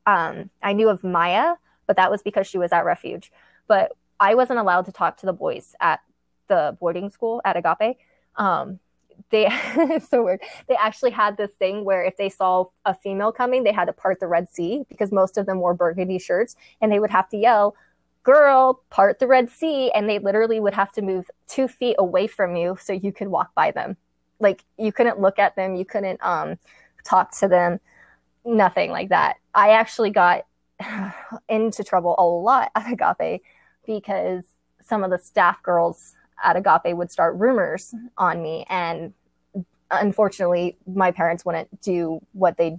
[0.06, 1.54] Um, I knew of Maya,
[1.86, 3.30] but that was because she was at Refuge
[3.66, 6.00] but I wasn't allowed to talk to the boys at
[6.48, 7.98] the boarding school at Agape.
[8.36, 8.78] Um,
[9.30, 10.40] they it's so weird.
[10.68, 13.92] They actually had this thing where if they saw a female coming, they had to
[13.92, 17.28] part the Red Sea because most of them wore burgundy shirts, and they would have
[17.30, 17.74] to yell,
[18.22, 22.26] "Girl, part the Red Sea!" And they literally would have to move two feet away
[22.26, 23.96] from you so you could walk by them.
[24.38, 26.58] Like you couldn't look at them, you couldn't um,
[27.04, 27.80] talk to them,
[28.44, 29.36] nothing like that.
[29.54, 30.46] I actually got
[31.48, 33.42] into trouble a lot at Agape
[33.86, 34.44] because
[34.82, 38.66] some of the staff girls at Agape would start rumors on me.
[38.68, 39.12] And
[39.90, 42.78] unfortunately, my parents wouldn't do what they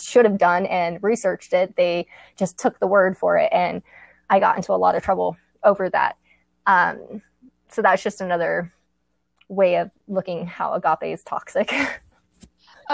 [0.00, 1.76] should have done and researched it.
[1.76, 3.48] They just took the word for it.
[3.52, 3.82] And
[4.30, 6.16] I got into a lot of trouble over that.
[6.66, 7.22] Um,
[7.68, 8.72] so that's just another
[9.48, 11.72] way of looking how Agape is toxic.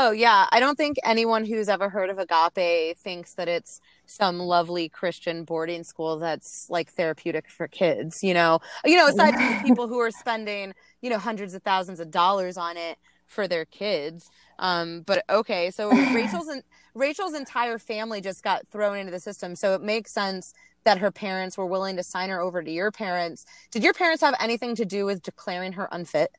[0.01, 4.39] Oh yeah, I don't think anyone who's ever heard of Agape thinks that it's some
[4.39, 8.61] lovely Christian boarding school that's like therapeutic for kids, you know.
[8.85, 10.73] You know, aside from people who are spending,
[11.03, 12.97] you know, hundreds of thousands of dollars on it
[13.27, 14.31] for their kids.
[14.61, 16.63] Um, but okay, so Rachael's and
[16.95, 21.11] Rachael's entire family just got thrown into the system, so it makes sense that her
[21.11, 23.47] parents were willing to sign her over to your parents.
[23.73, 26.31] Did your parents have anything to do with declaring her unfit?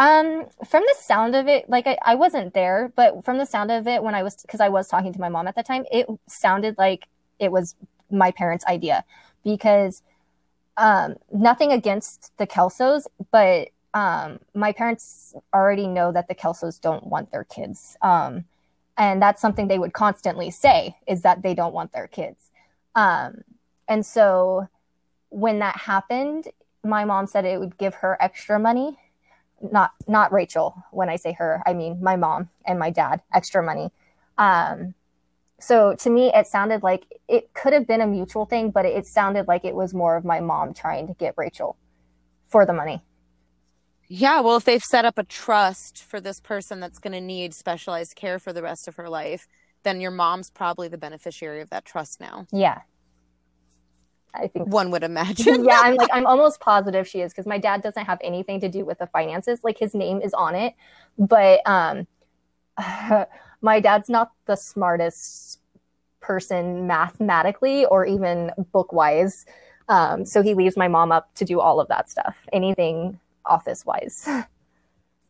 [0.00, 3.70] Um, from the sound of it, like I, I wasn't there, but from the sound
[3.70, 5.84] of it, when I was, because I was talking to my mom at the time,
[5.92, 7.06] it sounded like
[7.38, 7.76] it was
[8.10, 9.04] my parents' idea
[9.44, 10.02] because
[10.78, 17.06] um, nothing against the Kellsos, but um, my parents already know that the Kellsos don't
[17.06, 17.98] want their kids.
[18.00, 18.46] Um,
[18.96, 22.50] and that's something they would constantly say is that they don't want their kids.
[22.94, 23.42] Um,
[23.86, 24.66] and so
[25.28, 26.48] when that happened,
[26.82, 28.96] my mom said it would give her extra money
[29.60, 30.74] not not Rachael.
[30.90, 33.22] When I say her, I mean my mom and my dad.
[33.32, 33.90] Extra money.
[34.38, 34.94] Um,
[35.60, 39.06] so to me, it sounded like it could have been a mutual thing, but it
[39.06, 41.76] sounded like it was more of my mom trying to get Rachael
[42.48, 43.02] for the money.
[44.08, 47.54] Yeah, well, if they've set up a trust for this person that's going to need
[47.54, 49.46] specialized care for the rest of her life,
[49.84, 52.46] then your mom's probably the beneficiary of that trust now.
[52.50, 52.80] Yeah,
[54.34, 55.64] I think one would imagine.
[55.64, 58.68] yeah, I'm like I'm almost positive she is because my dad doesn't have anything to
[58.68, 59.60] do with the finances.
[59.62, 60.74] Like his name is on it,
[61.18, 62.06] but um,
[63.60, 65.60] my dad's not the smartest
[66.20, 69.46] person mathematically or even book wise.
[69.88, 73.84] Um, so he leaves my mom up to do all of that stuff, anything office
[73.84, 74.28] wise.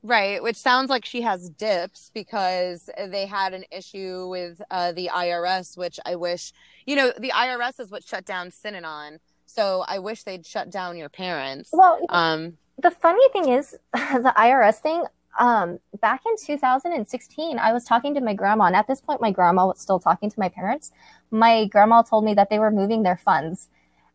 [0.03, 5.11] Right, which sounds like she has dips because they had an issue with uh, the
[5.13, 6.53] IRS, which I wish,
[6.87, 9.19] you know, the IRS is what shut down Synanon.
[9.45, 11.71] So I wish they'd shut down your parents.
[11.73, 15.05] Well, um, the funny thing is, the IRS thing,
[15.39, 19.31] um, back in 2016, I was talking to my grandma, and at this point, my
[19.31, 20.93] grandma was still talking to my parents.
[21.31, 23.69] My grandma told me that they were moving their funds.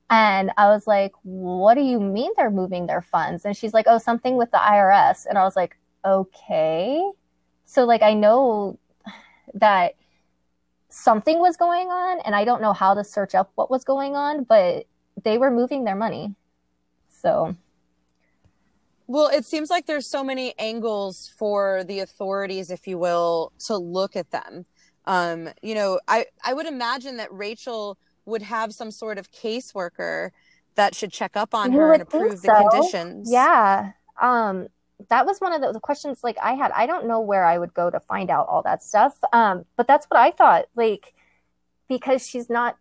[0.09, 3.43] And I was like, what do you mean they're moving their funds?
[3.43, 5.25] And she's like, oh, something with the IRS.
[5.27, 7.03] And I was like, okay.
[7.65, 8.77] So, like, I know
[9.55, 9.95] that
[10.89, 14.15] something was going on, and I don't know how to search up what was going
[14.15, 14.85] on, but
[15.23, 16.35] they were moving their money.
[17.07, 17.55] So.
[19.07, 23.77] Well, it seems like there's so many angles for the authorities, if you will, to
[23.77, 24.65] look at them.
[25.05, 30.31] Um, you know, I, I would imagine that Rachael would have some sort of caseworker
[30.75, 32.47] that should check up on her and approve so.
[32.47, 33.31] the conditions.
[33.31, 33.91] Yeah.
[34.21, 34.67] Um,
[35.09, 36.71] that was one of the, the, questions like I had.
[36.71, 39.17] I don't know where I would go to find out all that stuff.
[39.33, 40.65] Um, but that's what I thought.
[40.75, 41.13] Like,
[41.87, 42.77] because she's not,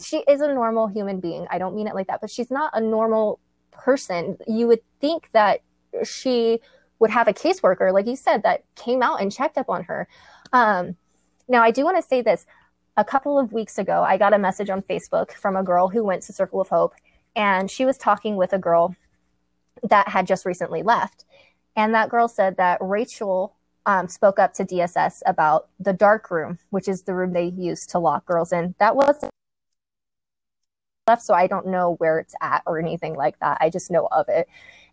[0.00, 1.46] she is a normal human being.
[1.50, 3.40] I don't mean it like that, but she's not a normal
[3.70, 4.36] person.
[4.46, 5.60] You would think that
[6.04, 6.60] she
[6.98, 10.08] would have a caseworker, like you said, that came out and checked up on her.
[10.52, 10.96] Um,
[11.48, 12.46] now, I do want to say this
[12.96, 16.02] a couple of weeks ago, I got a message on Facebook from a girl who
[16.02, 16.94] went to Circle of Hope,
[17.34, 18.96] and she was talking with a girl
[19.82, 21.24] that had just recently left.
[21.76, 26.58] And that girl said that Rachael um, spoke up to DSS about the dark room,
[26.70, 28.74] which is the room they use to lock girls in.
[28.78, 29.22] That was
[31.06, 33.58] left, so I don't know where it's at or anything like that.
[33.60, 34.48] I just know of it.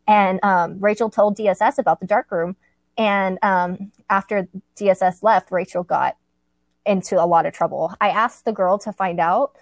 [0.05, 2.57] And um, Rachael told DSS about the dark room.
[2.97, 6.17] And um, after DSS left, Rachael got
[6.85, 7.93] into a lot of trouble.
[8.01, 9.55] I asked the girl to find out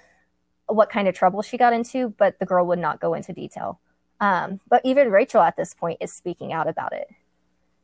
[0.68, 3.80] what kind of trouble she got into, but the girl would not go into detail.
[4.20, 7.10] Um, but even Rachael at this point is speaking out about it.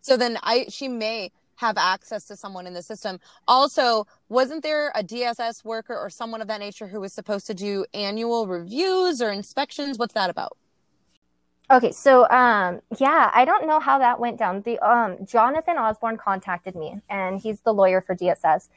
[0.02, 3.20] So then I she may have access to someone in the system.
[3.48, 7.54] Also, wasn't there a DSS worker or someone of that nature who was supposed to
[7.54, 9.98] do annual reviews or inspections?
[9.98, 10.56] What's that about?
[11.70, 14.62] Okay, so um, yeah, I don't know how that went down.
[14.62, 18.70] The um, Jonathan Osborne contacted me, and he's the lawyer for DSS,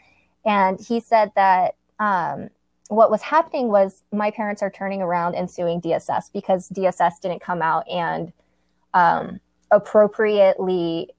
[0.45, 2.51] and he said that um,
[2.89, 7.41] what was happening was my parents are turning around and suing DSS because DSS didn't
[7.41, 8.33] come out and
[8.95, 11.11] um, appropriately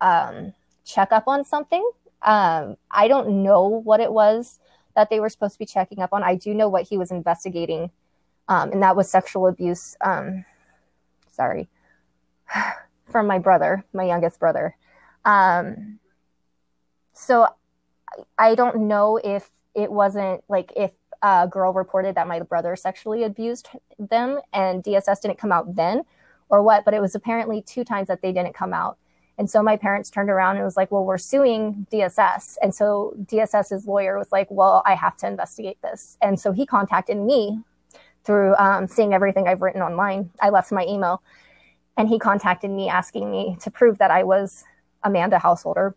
[0.00, 0.52] um,
[0.84, 1.88] check up on something.
[2.22, 4.60] Um, I don't know what it was
[4.94, 6.22] that they were supposed to be checking up on.
[6.22, 7.90] I do know what he was investigating,
[8.48, 9.96] um, and that was sexual abuse.
[10.02, 10.44] Um,
[11.32, 11.68] sorry,
[13.10, 14.76] from my brother, my youngest brother.
[17.14, 17.48] So
[18.38, 20.92] I don't know if it wasn't like if
[21.22, 26.02] a girl reported that my brother sexually abused them and DSS didn't come out then
[26.48, 28.96] or what, but it was apparently two times that they didn't come out.
[29.38, 32.56] And so my parents turned around and was like, well, we're suing DSS.
[32.62, 36.18] And so DSS's lawyer was like, well, I have to investigate this.
[36.20, 37.60] And so he contacted me
[38.24, 40.30] through um, seeing everything I've written online.
[40.42, 41.22] I left my email
[41.96, 44.64] and he contacted me asking me to prove that I was
[45.02, 45.94] Amanda Householder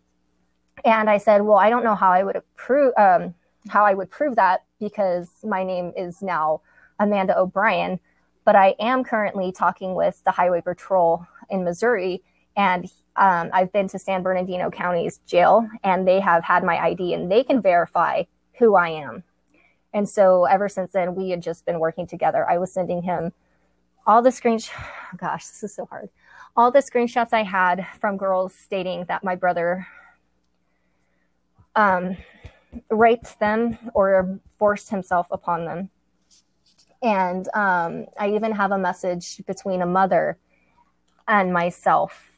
[0.84, 3.34] and I said, well, I don't know how I would prove um,
[3.68, 6.60] how I would prove that because my name is now
[6.98, 7.98] Amanda O'Brien,
[8.44, 12.22] but I am currently talking with the Highway Patrol in Missouri,
[12.56, 17.14] and um, I've been to San Bernardino County's jail, and they have had my ID,
[17.14, 18.24] and they can verify
[18.58, 19.24] who I am.
[19.92, 22.48] And so ever since then, we had just been working together.
[22.48, 23.32] I was sending him
[24.06, 24.72] all the screenshots.
[25.16, 26.10] Gosh, this is so hard.
[26.56, 29.86] All the screenshots I had from girls stating that my brother
[31.76, 32.16] um,
[32.90, 35.90] raped them or forced himself upon them.
[37.02, 40.38] And um, I even have a message between a mother
[41.28, 42.32] and myself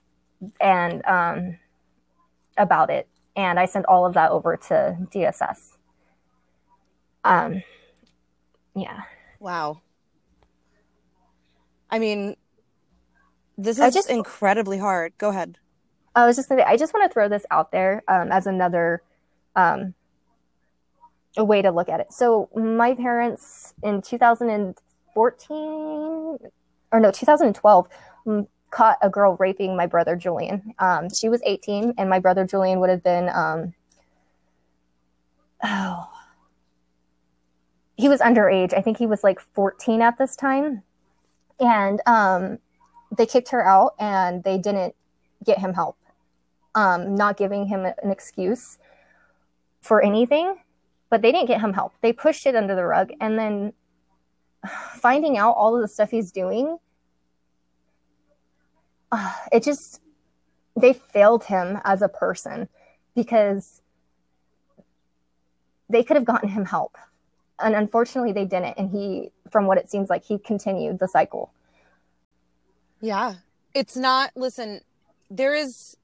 [0.61, 1.59] and um,
[2.57, 3.09] about it.
[3.37, 5.76] And I sent all of that over to DSS.
[7.24, 7.62] Um,
[8.74, 9.03] yeah.
[9.39, 9.82] Wow.
[11.91, 12.37] I mean,
[13.59, 15.12] this is just incredibly hard.
[15.18, 15.59] Go ahead.
[16.14, 18.47] I was just going to I just want to throw this out there um, as
[18.47, 19.03] another
[19.57, 19.94] um,
[21.36, 22.12] a way to look at it.
[22.12, 26.38] So my parents in 2014
[26.92, 27.88] or no 2012
[28.70, 30.74] caught a girl raping my brother Julian.
[30.78, 33.74] Um, she was 18 and my brother Julian would have been um,
[35.64, 36.09] oh
[37.96, 38.74] he was underage.
[38.74, 40.82] I think he was like 14 at this time.
[41.59, 42.59] And um,
[43.16, 44.94] they kicked her out and they didn't
[45.44, 45.96] get him help,
[46.74, 48.78] um, not giving him an excuse
[49.87, 50.57] for anything,
[51.11, 51.95] but they didn't get him help.
[52.01, 53.12] They pushed it under the rug.
[53.20, 53.72] And then
[54.97, 56.78] finding out all of the stuff he's doing,
[59.12, 60.01] uh, it just,
[60.78, 62.68] they failed him as a person
[63.14, 63.80] because
[65.89, 66.99] they could have gotten him help.
[67.59, 68.74] And unfortunately, they didn't.
[68.76, 71.53] And he, from what it seems like, he continued the cycle.
[73.01, 73.37] Yeah.
[73.72, 74.80] It's not, listen,
[75.30, 75.97] there is,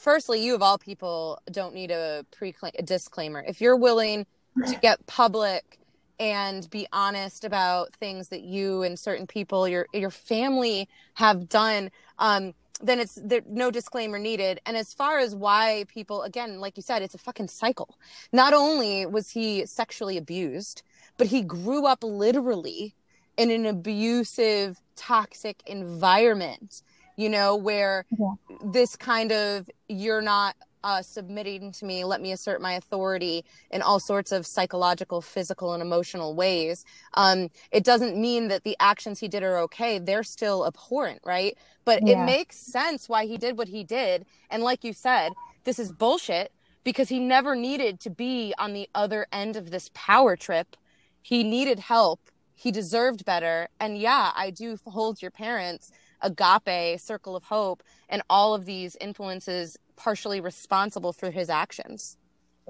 [0.00, 3.44] firstly, you of all people don't need a pre a disclaimer.
[3.46, 4.26] If you're willing
[4.66, 5.78] to get public
[6.18, 11.90] and be honest about things that you and certain people, your your family have done,
[12.18, 14.60] um, then it's there no disclaimer needed.
[14.66, 17.98] And as far as why people, again, like you said, it's a fucking cycle.
[18.32, 20.82] Not only was he sexually abused,
[21.16, 22.94] but he grew up literally
[23.36, 26.82] in an abusive, toxic environment.
[27.20, 28.32] You know, where yeah.
[28.64, 33.82] this kind of you're not uh, submitting to me, let me assert my authority in
[33.82, 36.84] all sorts of psychological, physical, and emotional ways.
[37.14, 39.98] Um, it doesn't mean that the actions he did are okay.
[39.98, 41.58] They're still abhorrent, right?
[41.84, 42.22] But yeah.
[42.22, 44.24] it makes sense why he did what he did.
[44.48, 45.32] And like you said,
[45.64, 46.52] this is bullshit
[46.84, 50.76] because he never needed to be on the other end of this power trip.
[51.20, 52.20] He needed help.
[52.54, 53.68] He deserved better.
[53.78, 55.92] And yeah, I do hold your parents
[56.22, 62.16] agape, circle of hope, and all of these influences partially responsible for his actions.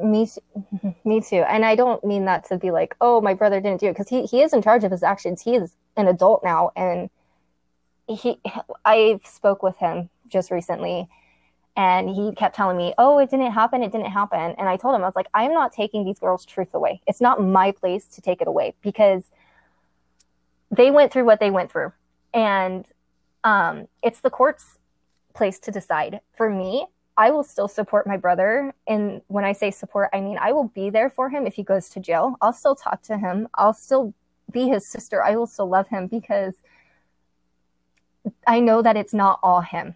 [0.02, 0.28] Me,
[1.04, 1.44] me too.
[1.48, 4.08] And I don't mean that to be like, oh, my brother didn't do it because
[4.08, 5.42] he he is in charge of his actions.
[5.42, 7.10] He is an adult now, and
[8.08, 8.40] he
[8.84, 11.08] I spoke with him just recently,
[11.76, 14.54] and he kept telling me, oh, it didn't happen, it didn't happen.
[14.58, 17.00] And I told him I was like, I am not taking these girls' truth away.
[17.06, 19.24] It's not my place to take it away because
[20.70, 21.92] they went through what they went through,
[22.32, 22.86] and
[23.44, 24.78] um, it's the court's
[25.34, 26.20] place to decide.
[26.36, 26.86] For me,
[27.16, 28.74] I will still support my brother.
[28.86, 31.62] And when I say support, I mean I will be there for him if he
[31.62, 32.36] goes to jail.
[32.40, 33.48] I'll still talk to him.
[33.54, 34.14] I'll still
[34.50, 35.22] be his sister.
[35.22, 36.54] I will still love him because
[38.46, 39.94] I know that it's not all him.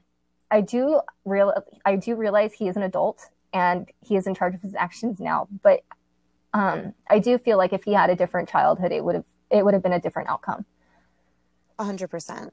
[0.50, 1.52] I do real
[1.84, 5.18] I do realize he is an adult and he is in charge of his actions
[5.20, 5.82] now, but
[6.52, 9.64] um, I do feel like if he had a different childhood, it would have it
[9.64, 10.64] would have been a different outcome.
[11.78, 12.52] A hundred percent.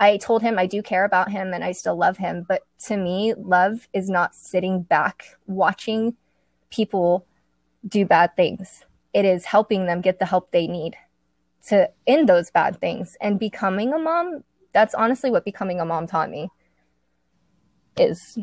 [0.00, 2.44] I told him I do care about him and I still love him.
[2.48, 6.16] But to me, love is not sitting back watching
[6.70, 7.26] people
[7.86, 8.84] do bad things.
[9.12, 10.96] It is helping them get the help they need
[11.68, 13.16] to end those bad things.
[13.20, 16.48] And becoming a mom, that's honestly what becoming a mom taught me
[17.96, 18.38] is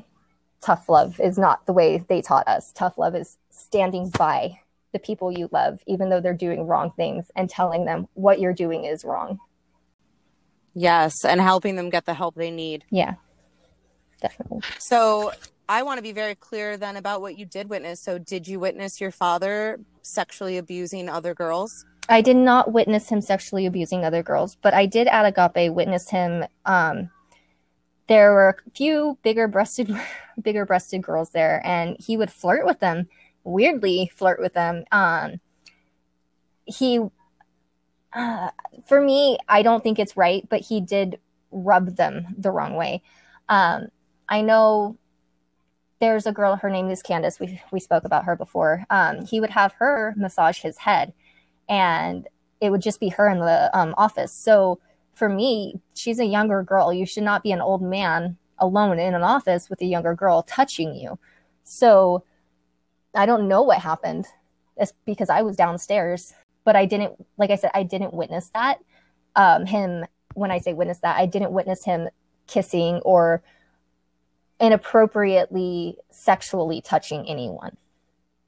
[0.62, 2.72] tough love is not the way they taught us.
[2.74, 4.60] Tough love is standing by
[4.92, 8.54] the people you love, even though they're doing wrong things, and telling them what you're
[8.54, 9.40] doing is wrong.
[10.76, 12.84] Yes, and helping them get the help they need.
[12.92, 13.16] Yeah,
[14.22, 14.60] definitely.
[14.78, 15.32] So
[15.68, 18.04] I want to be very clear then about what you did witness.
[18.04, 21.86] So, did you witness your father sexually abusing other girls?
[22.08, 26.10] I did not witness him sexually abusing other girls, but I did at Agape witness
[26.10, 26.46] him.
[26.66, 27.10] Um,
[28.08, 29.90] there were a few bigger breasted,
[30.42, 33.08] bigger breasted girls there, and he would flirt with them.
[33.44, 34.86] Weirdly, flirt with them.
[34.92, 35.40] Um,
[36.66, 37.00] he
[38.16, 38.50] uh,
[38.88, 41.20] for me, I don't think it's right, but he did
[41.52, 43.02] rub them the wrong way.
[43.50, 43.88] Um,
[44.28, 44.98] I know
[46.00, 47.40] there's a girl, her name is Candace.
[47.40, 48.86] We, we spoke about her before.
[48.90, 51.14] Um, he would have her massage his head,
[51.70, 52.28] and
[52.60, 54.34] it would just be her in the um, office.
[54.34, 54.80] So
[55.14, 56.94] for me, she's a younger girl.
[56.94, 60.44] You should not be an old man alone in an office with a younger girl
[60.44, 61.18] touching you.
[61.64, 62.24] So
[63.14, 64.26] I don't know what happened.
[64.78, 66.34] It's because I was downstairs
[66.66, 68.80] but I didn't, like I said, I didn't witness that.
[69.38, 72.10] Um, him, when I say witness that, I didn't witness him
[72.48, 73.42] kissing or
[74.60, 77.78] inappropriately sexually touching anyone.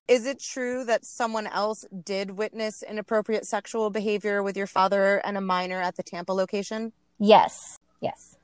[0.08, 5.38] Is it true that someone else did witness inappropriate sexual behavior with your father and
[5.38, 6.94] a minor at the Tampa location?
[7.20, 7.80] Yes.
[8.02, 8.38] Yes.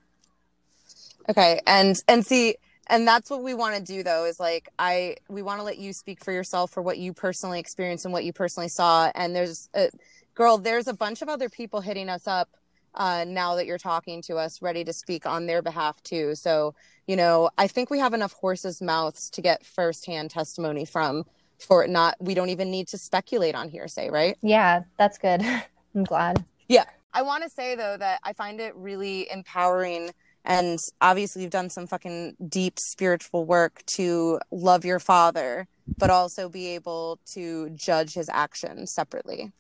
[1.30, 1.62] Okay.
[1.66, 2.56] And and see,
[2.88, 5.78] and that's what we want to do though is like i we want to let
[5.78, 9.36] you speak for yourself for what you personally experienced and what you personally saw and
[9.36, 9.90] there's a
[10.36, 12.50] girl there's a bunch of other people hitting us up
[12.96, 16.36] uh, now that you're talking to us ready to speak on their behalf too.
[16.36, 16.76] So
[17.08, 21.26] you know i think we have enough horses mouths to get firsthand testimony from
[21.60, 24.38] for not we don't even need to speculate on hearsay right?
[24.42, 25.42] Yeah that's good.
[25.96, 26.44] I'm glad.
[26.68, 26.86] Yeah.
[27.14, 30.12] I want to say though that i find it really empowering
[30.46, 35.68] and obviously you've done some fucking deep spiritual work to love your father
[35.98, 39.52] but also be able to judge his actions separately.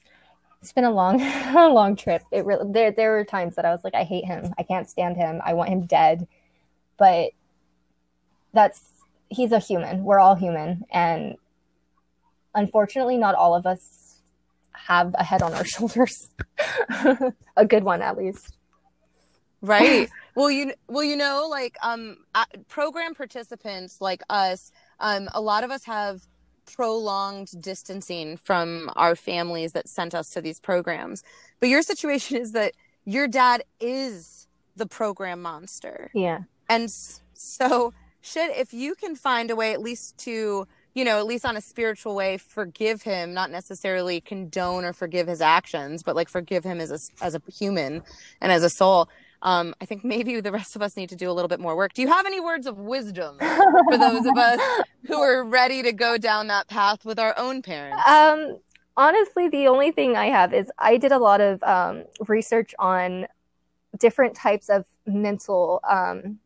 [0.61, 1.21] It's been a long
[1.55, 2.23] a long trip.
[2.31, 4.53] It really there there were times that i was like i hate him.
[4.57, 5.41] I can't stand him.
[5.43, 6.27] I want him dead.
[6.97, 7.31] But
[8.53, 8.81] that's
[9.29, 10.03] he's a human.
[10.03, 10.85] We're all human.
[10.91, 11.35] And
[12.55, 14.21] unfortunately not all of us
[14.71, 16.29] have a head on our shoulders,
[17.57, 18.57] a good one at least.
[19.63, 20.09] Right.
[20.35, 22.17] well, you well, you know, like um,
[22.67, 26.27] program participants like us, um, a lot of us have
[26.65, 31.23] prolonged distancing from our families that sent us to these programs.
[31.59, 32.73] But your situation is that
[33.05, 36.11] your dad is the program monster.
[36.13, 36.41] Yeah.
[36.69, 36.89] And
[37.33, 41.45] so, should if you can find a way at least to you know, at least
[41.45, 46.29] on a spiritual way, forgive him, not necessarily condone or forgive his actions, but like
[46.29, 48.03] forgive him as a, as a human
[48.41, 49.09] and as a soul.
[49.43, 51.75] Um, I think maybe the rest of us need to do a little bit more
[51.75, 51.93] work.
[51.93, 54.59] Do you have any words of wisdom for those of us
[55.05, 58.01] who are ready to go down that path with our own parents?
[58.07, 58.57] Um,
[58.95, 63.27] honestly, the only thing I have is I did a lot of um, research on
[63.99, 66.39] different types of mental um,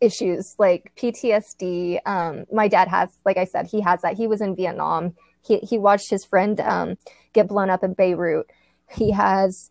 [0.00, 2.00] issues like PTSD.
[2.04, 4.16] Um, my dad has, like I said, he has that.
[4.16, 5.14] He was in Vietnam.
[5.46, 6.98] He he watched his friend um,
[7.32, 8.50] get blown up in Beirut.
[8.90, 9.70] He has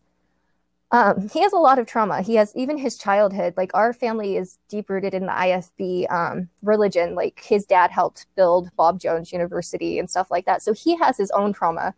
[0.90, 2.22] um, he has a lot of trauma.
[2.22, 3.54] He has even his childhood.
[3.56, 7.14] Like our family is deep rooted in the IFB um, religion.
[7.14, 10.62] Like his dad helped build Bob Jones University and stuff like that.
[10.62, 11.94] So he has his own trauma.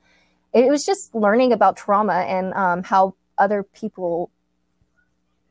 [0.53, 4.31] It was just learning about trauma and um, how other people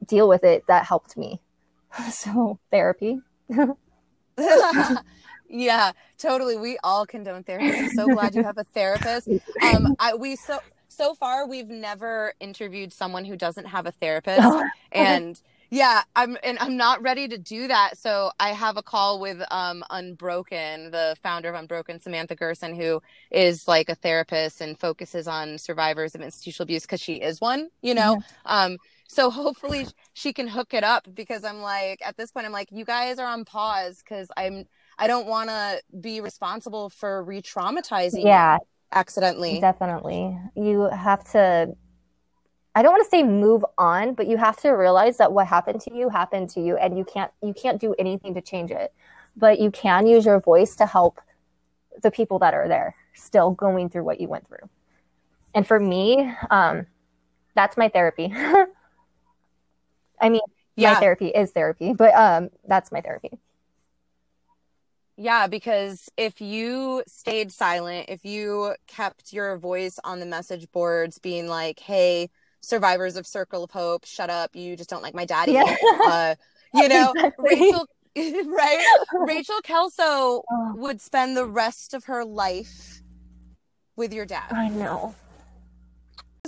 [0.06, 1.40] deal with it that helped me.
[2.12, 3.22] so therapy.
[5.50, 6.58] yeah, totally.
[6.58, 7.78] We all condone therapy.
[7.78, 9.30] I'm so glad you have a therapist.
[9.64, 10.60] Um, I we so
[11.00, 14.46] so far we've never interviewed someone who doesn't have a therapist,
[14.92, 17.98] and yeah, I'm and I'm not ready to do that.
[17.98, 23.02] So I have a call with um Unbroken, the founder of Unbroken, Samantha Gerson, who
[23.32, 27.70] is like a therapist and focuses on survivors of institutional abuse because she is one.
[27.82, 28.66] You know, yeah.
[28.66, 28.78] um
[29.08, 32.72] so hopefully she can hook it up because I'm like, at this point, I'm like,
[32.72, 34.66] you guys are on pause because I'm,
[35.00, 38.60] I don't want to be responsible for re traumatizing yeah,
[38.92, 39.60] accidentally.
[39.60, 40.38] Definitely.
[40.56, 41.76] You have to,
[42.76, 45.82] I don't want to say move on, but you have to realize that what happened
[45.82, 48.94] to you happened to you and you can't, you can't do anything to change it,
[49.36, 51.20] but you can use your voice to help
[52.02, 54.70] the people that are there still going through what you went through.
[55.54, 56.86] And for me, um,
[57.56, 58.32] that's my therapy.
[60.22, 60.42] I mean,
[60.76, 60.94] yeah.
[60.94, 63.40] my therapy is therapy, but um, that's my therapy.
[65.22, 71.20] Yeah, because if you stayed silent, if you kept your voice on the message boards
[71.20, 72.30] being like, hey,
[72.62, 75.52] survivors of Circle of Hope, shut up, you just don't like my daddy.
[75.52, 75.76] Yeah.
[75.84, 76.36] Uh,
[76.74, 77.14] you know.
[77.38, 78.96] Rachael, right?
[79.12, 79.92] Rachael Kellso
[80.50, 80.74] oh.
[80.78, 83.02] would spend the rest of her life
[83.98, 84.54] with your dad.
[84.54, 85.16] I know.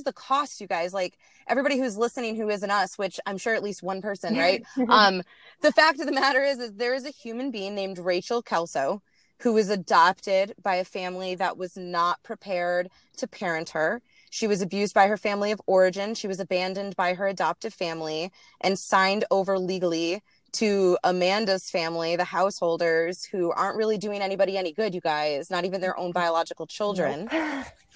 [0.04, 3.64] The cost, you guys, like everybody who's listening who isn't us, which I'm sure at
[3.64, 4.64] least one person, right?
[4.90, 5.24] um,
[5.62, 9.02] the fact of the matter is, is there is a human being named Rachael Kellso
[9.42, 14.02] who was adopted by a family that was not prepared to parent her.
[14.30, 16.14] She was abused by her family of origin.
[16.14, 18.32] She was abandoned by her adoptive family
[18.62, 20.22] and signed over legally
[20.54, 25.66] to Amanda's family, the householders who aren't really doing anybody any good, you guys, not
[25.66, 27.30] even their own biological children.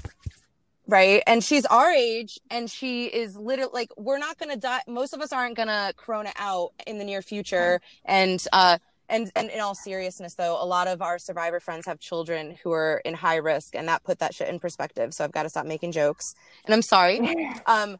[0.88, 1.24] Right?
[1.26, 5.22] And she's our age and she is literally like we're not gonna die most of
[5.22, 7.82] us aren't gonna corona out in the near future.
[8.06, 8.78] And uh
[9.08, 12.72] and, and in all seriousness though a lot of our survivor friends have children who
[12.72, 15.14] are in high risk and that put that shit in perspective.
[15.14, 16.36] So i've got to stop making jokes.
[16.66, 17.20] And i'm sorry.
[17.66, 17.98] Um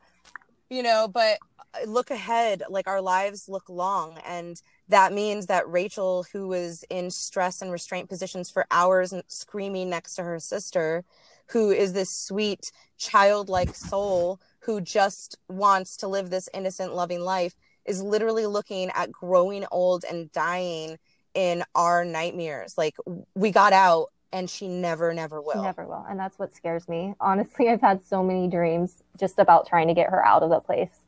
[0.70, 1.38] you know but
[1.74, 6.84] uh, look ahead like our lives look long and that means that rachael who was
[6.90, 11.04] in stress and restraint positions for hours and screaming next to her sister
[11.48, 17.56] who is this sweet childlike soul who just wants to live this innocent loving life
[17.86, 20.98] is literally looking at growing old and dying
[21.34, 22.78] in our nightmares.
[22.78, 22.96] Like
[23.36, 25.54] we got out and she never never will.
[25.54, 26.06] she never will.
[26.10, 27.14] And that's what scares me.
[27.20, 30.60] Honestly i've had so many dreams just about trying to get her out of the
[30.60, 31.02] place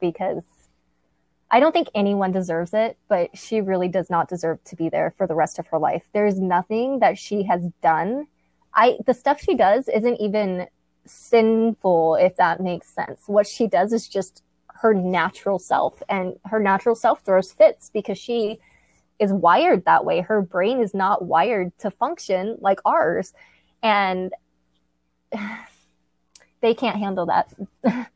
[0.00, 0.42] because
[1.50, 5.14] I don't think anyone deserves it, but she really does not deserve to be there
[5.16, 6.04] for the rest of her life.
[6.12, 8.26] There's nothing that she has done
[8.78, 10.68] I the stuff she does isn't even
[11.04, 13.22] sinful if that makes sense.
[13.26, 18.18] What she does is just her natural self and her natural self throws fits because
[18.18, 18.60] she
[19.18, 20.20] is wired that way.
[20.20, 23.34] Her brain is not wired to function like ours
[23.82, 24.32] and
[26.60, 27.52] they can't handle that.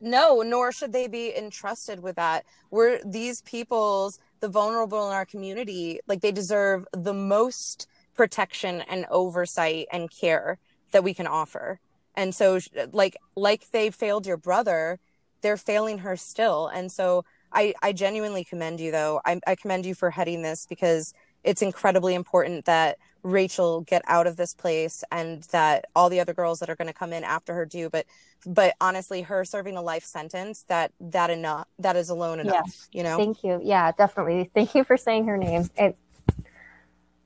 [0.00, 2.44] no, nor should they be entrusted with that.
[2.72, 7.86] We're these people's the vulnerable in our community, like they deserve the most
[8.16, 10.58] protection and oversight and care
[10.92, 11.80] that we can offer.
[12.14, 12.58] And so
[12.92, 14.98] like like they failed your brother,
[15.42, 16.66] they're failing her still.
[16.68, 19.20] And so I I genuinely commend you though.
[19.24, 21.12] I I commend you for heading this because
[21.44, 26.34] it's incredibly important that Rachael get out of this place and that all the other
[26.34, 28.06] girls that are going to come in after her do but
[28.46, 32.88] but honestly her serving a life sentence that that enough that is alone enough yes.
[32.92, 35.96] you know thank you yeah definitely thank you for saying her name it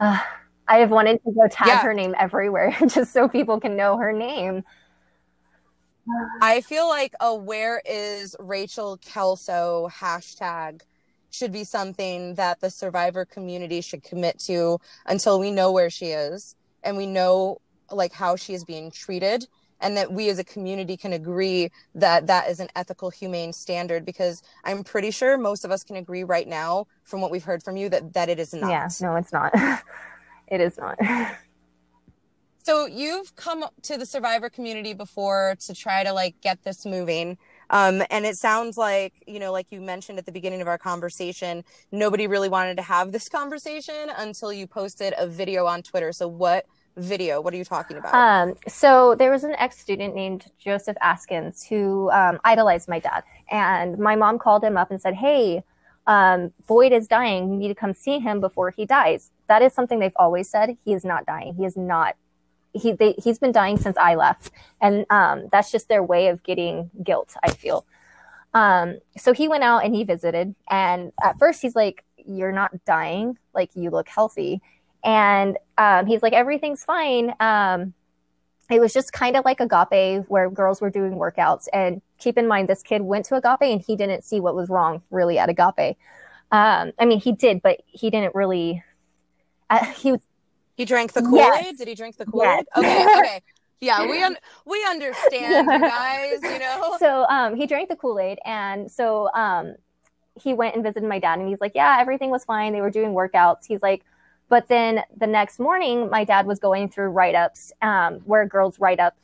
[0.01, 0.19] uh,
[0.71, 1.83] i have wanted to go tag yeah.
[1.83, 4.65] her name everywhere just so people can know her name.
[6.41, 10.81] I feel like a where is rachael kellso hashtag
[11.31, 16.07] should be something that the survivor community should commit to until we know where she
[16.07, 17.61] is and we know
[17.91, 19.47] like how she is being treated
[19.81, 24.05] and that we as a community can agree that that is an ethical humane standard
[24.05, 27.63] because i'm pretty sure most of us can agree right now from what we've heard
[27.63, 28.71] from you that that it is not.
[28.71, 29.53] Yeah no it's not
[30.51, 30.99] it is not
[32.63, 37.39] so you've come to the survivor community before to try to like get this moving
[37.71, 40.79] um, and it sounds like, you know, like you mentioned at the beginning of our
[40.79, 46.13] conversation, nobody really wanted to have this conversation until you posted a video on Twitter.
[46.13, 47.41] So what video?
[47.41, 48.13] What are you talking about?
[48.13, 53.23] Um, so there was an ex student named Joseph Askins who um, idolized my dad.
[53.51, 55.63] And my mom called him up and said, Hey,
[56.07, 57.53] um, Boyd is dying.
[57.53, 59.31] You need to come see him before he dies.
[59.49, 60.77] That is something they've always said.
[60.85, 61.55] He is not dying.
[61.55, 62.17] He is not
[62.73, 66.43] he they, he's been dying since I left, and um, that's just their way of
[66.43, 67.35] getting guilt.
[67.43, 67.87] I feel.
[68.55, 72.85] Um, so he went out and he visited, and at first he's like, "You're not
[72.85, 73.39] dying.
[73.55, 74.61] Like you look healthy,"
[75.05, 77.95] and um, he's like, "Everything's fine." Um,
[78.71, 82.47] it was just kind of like agape where girls were doing workouts and keep in
[82.47, 85.49] mind this kid went to agape and he didn't see what was wrong really at
[85.49, 85.97] agape
[86.53, 88.83] um, i mean he did but he didn't really
[89.71, 90.21] uh, he was
[90.81, 91.63] he drank the Kool Aid.
[91.63, 91.77] Yes.
[91.77, 92.65] Did he drink the Kool Aid?
[92.75, 93.07] Yes.
[93.07, 93.43] Okay, okay.
[93.81, 96.43] Yeah, we un- we understand, guys.
[96.43, 96.97] You know.
[96.99, 99.75] So um, he drank the Kool Aid, and so um,
[100.43, 102.73] he went and visited my dad, and he's like, "Yeah, everything was fine.
[102.73, 104.07] They were doing workouts." He's like,
[104.49, 108.81] but then the next morning, my dad was going through write ups um, where girls
[108.81, 109.15] write up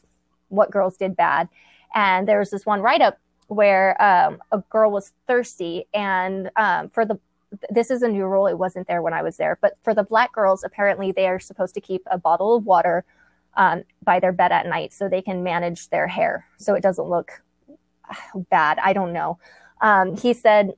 [0.48, 1.48] what girls did bad,
[1.96, 3.18] and there was this one write up
[3.48, 7.18] where um, a girl was thirsty, and um, for the
[7.70, 8.46] this is a new rule.
[8.46, 9.58] It wasn't there when I was there.
[9.60, 13.04] But for the black girls, apparently they are supposed to keep a bottle of water
[13.54, 17.08] um, by their bed at night so they can manage their hair so it doesn't
[17.08, 17.42] look
[18.50, 18.78] bad.
[18.82, 19.38] I don't know.
[19.80, 20.74] Um, he said.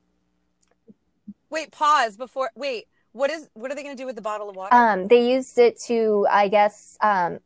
[1.49, 2.51] Wait, pause before.
[2.55, 4.73] Wait, what is what are they going to do with the bottle of water?
[4.73, 7.39] Um, they used it to, I guess, um,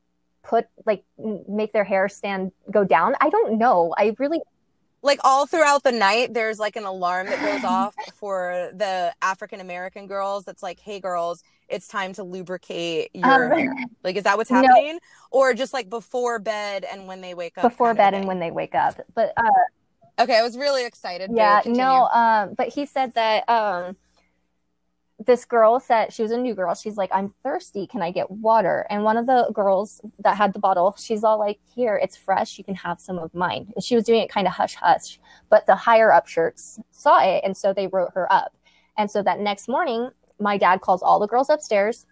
[0.44, 1.04] put like
[1.48, 3.16] make their hair stand go down.
[3.20, 3.94] I don't know.
[3.98, 4.41] I really
[5.04, 9.60] like all throughout the night there's like an alarm that goes off for the african
[9.60, 14.38] american girls that's like hey girls it's time to lubricate your um, like is that
[14.38, 15.00] what's happening no.
[15.30, 18.50] or just like before bed and when they wake up before bed and when they
[18.50, 23.14] wake up but uh okay i was really excited yeah no um but he said
[23.14, 23.96] that um
[25.26, 26.74] this girl said she was a new girl.
[26.76, 27.88] She's like, I'm thirsty.
[27.88, 28.86] Can I get water?
[28.89, 32.57] And one of the girls that had the bottle, she's all like, Here, it's fresh.
[32.57, 33.71] You can have some of mine.
[33.76, 35.19] And she was doing it kind of hush hush.
[35.49, 37.43] But the higher up shirts saw it.
[37.43, 38.55] And so they wrote her up.
[38.97, 40.09] And so that next morning,
[40.39, 42.05] my dad calls all the girls upstairs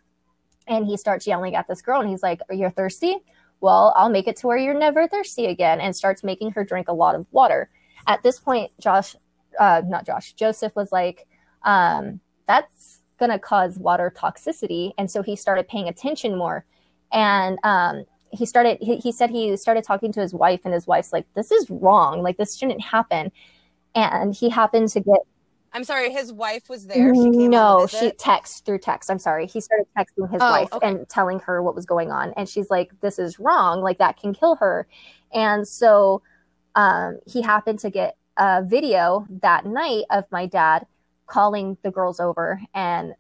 [0.68, 2.02] and he starts yelling at this girl.
[2.02, 3.18] And he's like, Are you thirsty?
[3.60, 5.80] Well, I'll make it to where you're never thirsty again.
[5.80, 7.70] And starts making her drink a lot of water.
[8.08, 9.16] At this point, Josh,
[9.60, 11.28] uh, not Josh, Joseph was like,
[11.64, 14.94] um, That's going to cause water toxicity.
[14.98, 16.66] And so he started paying attention more.
[17.12, 20.88] And um, he started, he, he said he started talking to his wife, and his
[20.88, 22.24] wife's like, this is wrong.
[22.24, 23.32] Like, this shouldn't happen.
[23.94, 25.20] And he happened to get.
[25.74, 27.14] I'm sorry, his wife was there.
[27.14, 29.10] She no, she text through text.
[29.10, 29.48] I'm sorry.
[29.48, 30.88] He started texting his oh, wife okay.
[30.88, 32.34] and telling her what was going on.
[32.36, 33.82] And she's like, this is wrong.
[33.82, 34.88] Like, that can kill her.
[35.34, 36.22] And so
[36.76, 40.88] um, he happened to get a video that night of my dad
[41.32, 43.14] calling the girls over and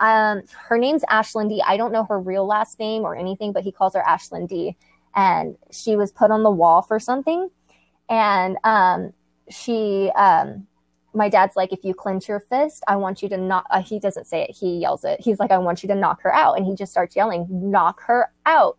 [0.00, 1.62] um, her name's Ashlyn D.
[1.64, 4.76] I don't know her real last name or anything, but he calls her Ashlyn D.
[5.14, 7.50] And she was put on the wall for something.
[8.08, 9.12] And um,
[9.50, 10.66] she, um,
[11.12, 13.66] my dad's like, if you clench your fist, I want you to knock.
[13.70, 15.20] Uh, he doesn't say it, he yells it.
[15.20, 16.56] He's like, I want you to knock her out.
[16.56, 18.78] And he just starts yelling, knock her out.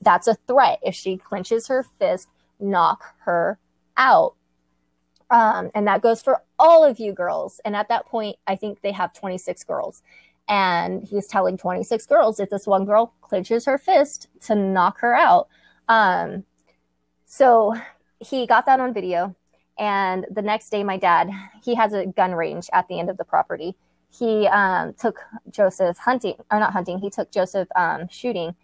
[0.00, 0.78] That's a threat.
[0.82, 2.28] If she clenches her fist,
[2.60, 3.58] knock her
[3.96, 4.36] out.
[5.32, 7.60] Um, and that goes for all of you girls.
[7.64, 10.02] And at that point, I think they have 26 girls.
[10.46, 15.14] And he's telling 26 girls if this one girl clenches her fist to knock her
[15.14, 15.48] out.
[15.88, 16.44] Um,
[17.24, 17.74] so
[18.20, 19.34] he got that on video.
[19.78, 21.30] And the next day, my dad,
[21.64, 23.74] he has a gun range at the end of the property.
[24.10, 25.20] He um, took
[25.50, 28.54] Joseph hunting, or not hunting, he took Joseph um, shooting.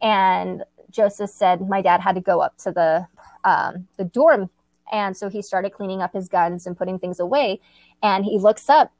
[0.00, 3.06] And Joseph said my dad had to go up to the
[3.42, 4.48] um, the dorm
[4.94, 7.60] and so he started cleaning up his guns and putting things away.
[8.00, 8.92] And he looks up,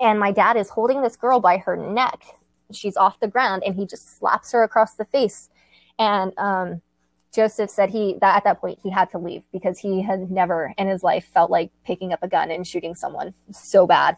[0.00, 2.24] and my dad is holding this girl by her neck.
[2.72, 5.50] she's off the ground and he just slaps her across the face.
[5.98, 6.80] And um,
[7.32, 10.74] Joseph said he that at that point he had to leave because he had never
[10.76, 14.16] in his life felt like picking up a gun and shooting someone so bad.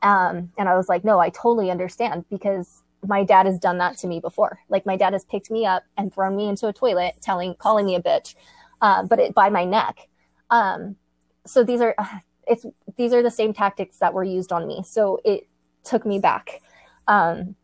[0.00, 3.96] Um, and I was like, no, I totally understand because my dad has done that
[3.98, 4.60] to me before.
[4.68, 7.84] Like my dad has picked me up and thrown me into a toilet, telling, calling
[7.84, 8.34] me a bitch,
[8.80, 10.08] uh, but it by my neck.
[10.50, 10.96] Um,
[11.46, 11.94] so these are,
[12.46, 12.64] it's
[12.96, 14.82] these are the same tactics that were used on me.
[14.84, 15.46] So it
[15.84, 16.62] took me back.
[17.06, 17.56] Um,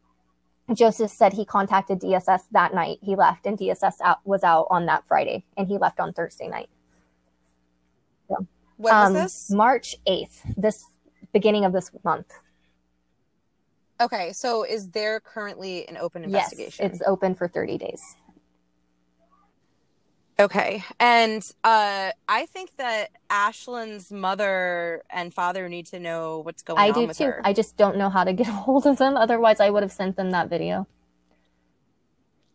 [0.72, 2.99] Joseph said he contacted DSS that night.
[3.03, 6.49] He left, and DSS out, was out on that Friday, and he left on Thursday
[6.49, 6.70] night.
[8.28, 8.47] So,
[8.78, 9.51] when um, this?
[9.51, 10.41] March eighth.
[10.57, 10.87] This
[11.32, 12.32] beginning of this month.
[14.01, 16.85] Okay, so is there currently an open investigation?
[16.85, 18.16] Yes, it's open for 30 days.
[20.39, 20.82] Okay.
[20.99, 26.91] And uh, I think that Ashlyn's mother and father need to know what's going I
[26.91, 27.05] on.
[27.05, 27.24] I do too.
[27.24, 27.41] Her.
[27.45, 29.16] I just don't know how to get a hold of them.
[29.16, 30.87] Otherwise, I would have sent them that video.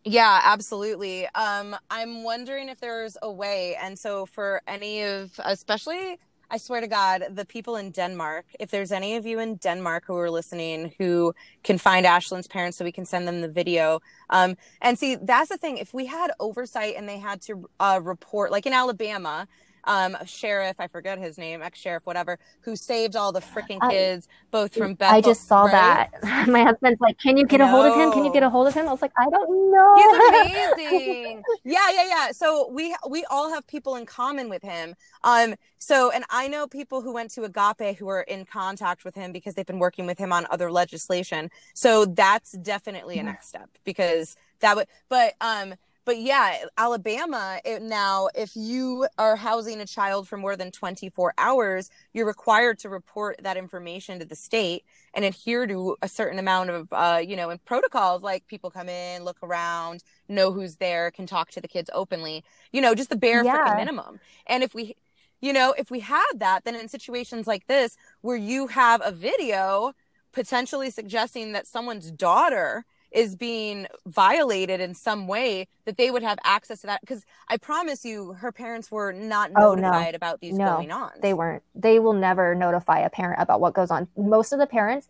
[0.04, 1.26] Yeah, absolutely.
[1.34, 3.76] Um, I'm wondering if there's a way.
[3.80, 6.18] And so, for any of, especially
[6.52, 10.04] I swear to God, the people in Denmark, if there's any of you in Denmark
[10.06, 11.32] who are listening who
[11.62, 14.00] can find Ashlyn's parents so we can send them the video.
[14.30, 15.78] Um, and see, that's the thing.
[15.78, 19.46] If we had oversight and they had to uh, report, like in Alabama,
[19.84, 24.28] um, sheriff, I forget his name, ex sheriff, whatever, who saved all the freaking kids,
[24.30, 25.16] I, both from Bethel.
[25.16, 26.08] I just saw right?
[26.22, 26.48] that.
[26.48, 28.12] My husband's like, "Can you get a hold of him?
[28.12, 31.42] Can you get a hold of him?" I was like, "I don't know." He's amazing.
[31.64, 32.32] yeah, yeah, yeah.
[32.32, 34.94] So we we all have people in common with him.
[35.24, 39.14] Um, so and I know people who went to Agape who are in contact with
[39.14, 41.50] him because they've been working with him on other legislation.
[41.74, 44.86] So that's definitely a next step because that would.
[45.08, 45.74] But um
[46.10, 51.34] but yeah, Alabama it, now, if you are housing a child for more than 24
[51.38, 54.84] hours, you're required to report that information to the state
[55.14, 58.88] and adhere to a certain amount of, uh, you know, in protocols like people come
[58.88, 62.42] in, look around, know who's there, can talk to the kids openly,
[62.72, 63.74] you know, just the bare yeah.
[63.76, 64.18] minimum.
[64.48, 64.96] And if we,
[65.40, 69.12] you know, if we had that, then in situations like this where you have a
[69.12, 69.92] video
[70.32, 76.38] potentially suggesting that someone's daughter is being violated in some way that they would have
[76.44, 80.16] access to that because i promise you her parents were not notified oh, no.
[80.16, 81.62] about these no, going on they weren't.
[81.74, 84.08] They will never notify a parent about what goes on.
[84.16, 85.08] Most of the parents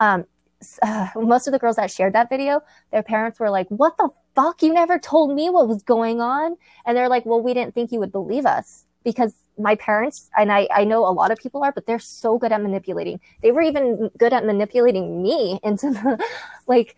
[0.00, 0.24] um
[0.80, 4.08] uh, most of the girls that shared that video their parents were like what the
[4.34, 4.62] fuck?
[4.62, 6.56] You never told me what was going on.
[6.86, 8.86] And they're like well we didn't think you would believe us.
[9.04, 12.38] Because my parents and I, I know a lot of people are but they're so
[12.38, 13.20] good at manipulating.
[13.42, 16.24] They were even good at manipulating me into the
[16.66, 16.96] like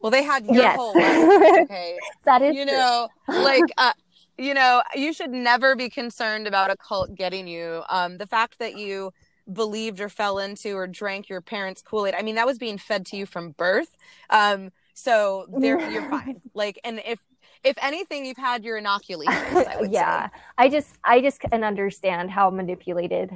[0.00, 0.76] well, they had your yes.
[0.76, 1.62] whole life.
[1.64, 1.98] Okay.
[2.24, 3.92] that is you know, like uh,
[4.38, 7.82] you know, you should never be concerned about a cult getting you.
[7.88, 9.12] Um, the fact that you
[9.52, 13.04] believed or fell into or drank your parents' Kool-Aid, I mean, that was being fed
[13.06, 13.96] to you from birth.
[14.30, 16.40] Um, so there you're fine.
[16.54, 17.20] Like, and if
[17.64, 19.36] if anything, you've had your inoculations.
[19.52, 20.32] I yeah, say.
[20.56, 23.32] I just I just can understand how manipulated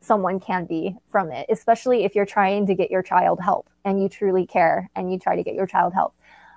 [0.00, 4.00] someone can be from it, especially if you're trying to get your child help and
[4.00, 6.14] you truly care and you try to get your child help.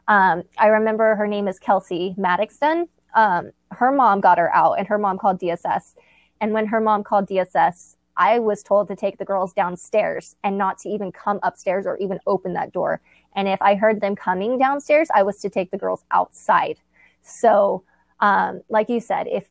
[0.07, 2.87] Um, I remember her name is Kelsey Maddoxton.
[3.15, 5.95] Um, her mom got her out and her mom called DSS.
[6.39, 10.57] And when her mom called DSS, I was told to take the girls downstairs and
[10.57, 13.01] not to even come upstairs or even open that door.
[13.35, 16.79] And if I heard them coming downstairs, I was to take the girls outside.
[17.21, 17.83] So,
[18.19, 19.49] um, like you said, if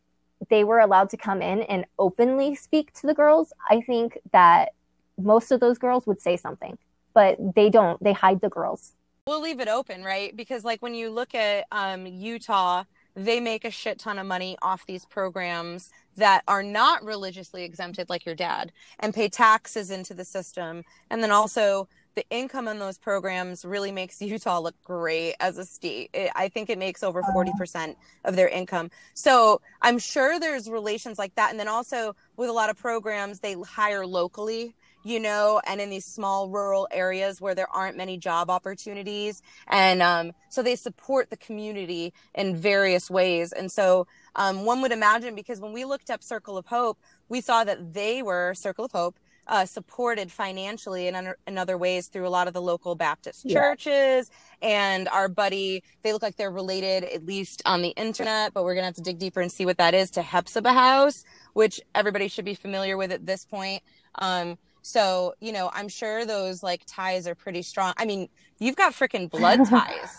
[0.49, 4.71] they were allowed to come in and openly speak to the girls, I think that
[5.19, 6.79] most of those girls would say something,
[7.13, 8.03] but they don't.
[8.03, 8.95] They hide the girls.
[9.27, 10.35] We'll leave it open, right?
[10.35, 12.85] Because, like, when you look at um, Utah,
[13.15, 18.09] they make a shit ton of money off these programs that are not religiously exempted,
[18.09, 20.85] like your dad, and pay taxes into the system.
[21.11, 25.65] And then also, the income on those programs really makes Utah look great as a
[25.65, 26.11] state.
[26.13, 28.91] It, I think it makes over 40% of their income.
[29.15, 31.51] So I'm sure there's relations like that.
[31.51, 35.91] And then also with a lot of programs, they hire locally, you know, and in
[35.91, 39.43] these small rural areas where there aren't many job opportunities.
[39.69, 43.53] And um, so they support the community in various ways.
[43.53, 44.07] And so
[44.37, 46.99] um, one would imagine because when we looked up Circle of Hope,
[47.29, 49.17] we saw that they were Circle of Hope
[49.51, 53.55] uh, supported financially in, in other ways through a lot of the local Baptist yeah.
[53.55, 54.31] churches.
[54.63, 58.75] And our buddy, they look like they're related, at least on the internet, but we're
[58.75, 61.81] going to have to dig deeper and see what that is to Hephzibah House, which
[61.97, 63.83] everybody should be familiar with at this point.
[64.15, 67.93] Um, so, you know, I'm sure those like ties are pretty strong.
[67.97, 68.29] I mean,
[68.61, 70.17] you've got freaking blood ties.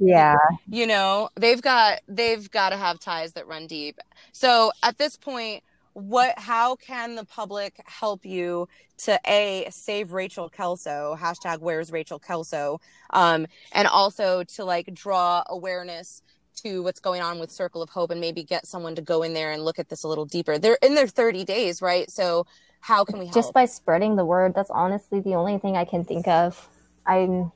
[0.00, 0.36] yeah.
[0.68, 3.98] You know, they've got they've got to have ties that run deep.
[4.32, 5.62] So, at this point,
[5.96, 8.68] what how can the public help you
[8.98, 12.78] to a save rachael kellso hashtag where's rachael kellso
[13.14, 16.20] um, and also to like draw awareness
[16.54, 19.32] to what's going on with circle of hope and maybe get someone to go in
[19.32, 20.58] there and look at this a little deeper.
[20.58, 22.10] They're in their 30 days right?
[22.10, 22.46] So
[22.80, 23.34] how can we help?
[23.34, 26.68] just by spreading the word that's honestly the only thing i can think of.
[27.06, 27.52] I'm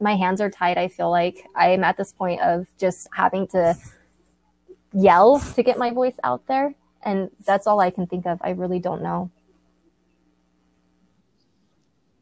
[0.00, 1.44] my hands are tied i feel like.
[1.54, 3.76] I'm at this point of just having to
[4.92, 6.74] yell to get my voice out there
[7.04, 8.38] and that's all I can think of.
[8.42, 9.30] I really don't know.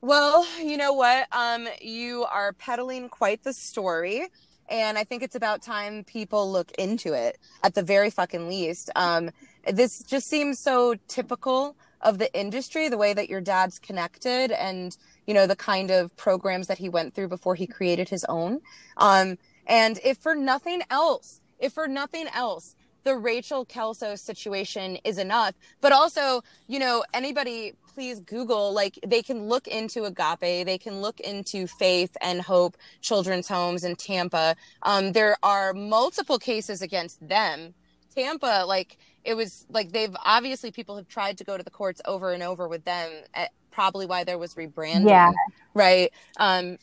[0.01, 1.29] Well, you know what?
[1.33, 4.27] Um, you are peddling quite the story.
[4.69, 8.91] And I think it's about time people look into it at the very fucking least.
[8.97, 9.31] Um,
[9.71, 14.97] this just seems so typical of the industry, the way that your dad's connected and,
[15.27, 18.61] you know, the kind of programs that he went through before he created his own.
[18.97, 22.75] Um, and if for nothing else, if for nothing else,
[23.05, 25.55] the Rachael Kellso situation is enough.
[25.81, 31.01] But also, you know, anybody please Google, like they can look into Agape, they can
[31.01, 34.57] look into Faith and Hope Children's Homes in Tampa.
[34.83, 37.75] Um, there are multiple cases against them.
[38.15, 42.01] Tampa, like it was like they've obviously people have tried to go to the courts
[42.05, 43.11] over and over with them.
[43.35, 45.33] At, probably why there was rebranding, yeah.
[45.75, 46.13] right?
[46.37, 46.77] Um,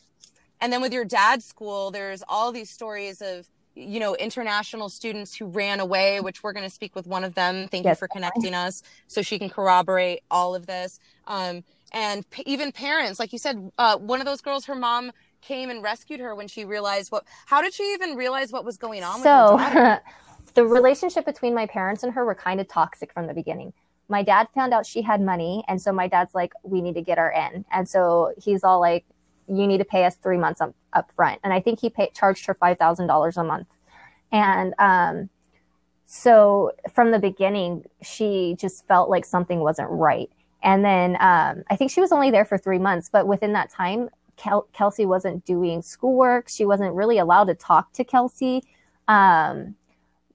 [0.60, 5.34] and then with your dad's school, there's all these stories of you know international students
[5.34, 7.68] who ran away which we're going to speak with one of them.
[7.68, 7.96] Thank yes.
[7.96, 11.00] you for connecting us so she can corroborate all of this.
[11.26, 15.12] Um, and p- even parents like you said uh, one of those girls her mom
[15.40, 18.76] came and rescued her when she realized what how did she even realize what was
[18.76, 19.98] going on so
[20.54, 23.72] the relationship between my parents and her were kind of toxic from the beginning.
[24.08, 27.02] My dad found out she had money and so my dad's like we need to
[27.02, 29.04] get her in and so he's all like
[29.50, 31.40] you need to pay us three months up, up front.
[31.42, 33.68] And I think he charged her $5,000 a month.
[34.30, 35.28] And um,
[36.06, 40.30] so from the beginning, she just felt like something wasn't right.
[40.62, 43.70] And then um, I think she was only there for three months, but within that
[43.70, 46.48] time, Kel- Kelsey wasn't doing schoolwork.
[46.48, 48.62] She wasn't really allowed to talk to Kelsey.
[49.08, 49.74] Um,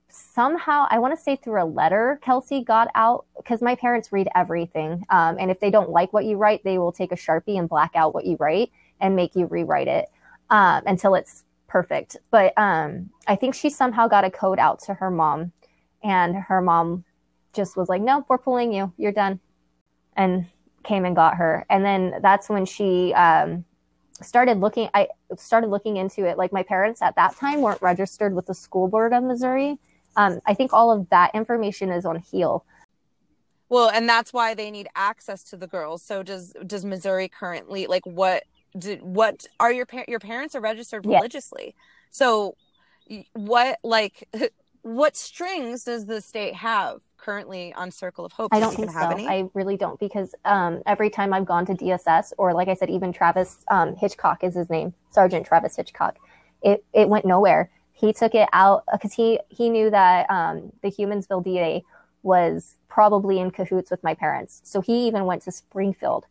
[0.09, 4.28] somehow, I want to say through a letter, Kelsey got out because my parents read
[4.36, 5.05] everything.
[5.09, 7.70] Um, and if they don't like what you write, they will take a Sharpie and
[7.70, 10.07] black out what you write and make you rewrite it
[10.49, 12.17] um, until it's perfect.
[12.31, 15.51] But um, I think she somehow got a code out to her mom,
[16.03, 17.03] and her mom
[17.53, 18.93] just was like, "No, we're pulling you.
[18.97, 19.39] You're done,"
[20.15, 20.45] and
[20.83, 21.65] came and got her.
[21.69, 23.65] And then that's when she um,
[24.21, 24.89] started looking.
[24.93, 26.37] I started looking into it.
[26.37, 29.79] Like my parents at that time weren't registered with the school board of Missouri.
[30.15, 32.65] Um, I think all of that information is on heel.
[33.67, 36.03] Well, and that's why they need access to the girls.
[36.03, 38.43] So does does Missouri currently like what
[38.78, 41.76] did, what are your parents your parents are registered religiously?
[41.76, 41.76] Yes.
[42.11, 42.55] so
[43.34, 44.28] what like
[44.82, 48.53] what strings does the state have currently on circle of hope?
[48.53, 49.09] I don't think so.
[49.09, 49.28] any?
[49.28, 52.89] i really don't because um, every time i've gone to dss or like i said
[52.89, 56.17] even travis um, hitchcock is his name sergeant travis hitchcock
[56.65, 57.69] it, it went nowhere.
[57.93, 61.82] He took it out because he he knew that um, the humansville da
[62.23, 64.61] was probably in cahoots with my parents.
[64.63, 66.26] So he even went to springfield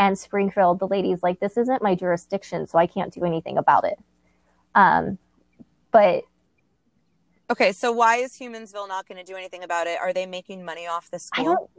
[0.00, 3.84] and Springfield, the lady's like, this isn't my jurisdiction, so I can't do anything about
[3.84, 3.98] it.
[4.74, 5.18] Um,
[5.92, 6.24] but
[7.50, 10.00] okay, so why is Humansville not going to do anything about it?
[10.00, 11.70] Are they making money off the school?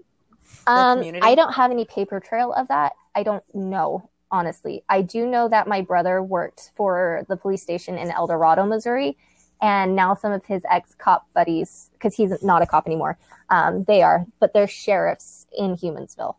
[0.67, 1.11] I don't.
[1.15, 2.93] Um, I don't have any paper trail of that.
[3.15, 4.84] I don't know, honestly.
[4.88, 9.17] I do know that my brother worked for the police station in El Dorado, Missouri,
[9.61, 13.17] and now some of his ex cop buddies, because he's not a cop anymore,
[13.49, 16.36] um, they are, but they're sheriffs in Humansville.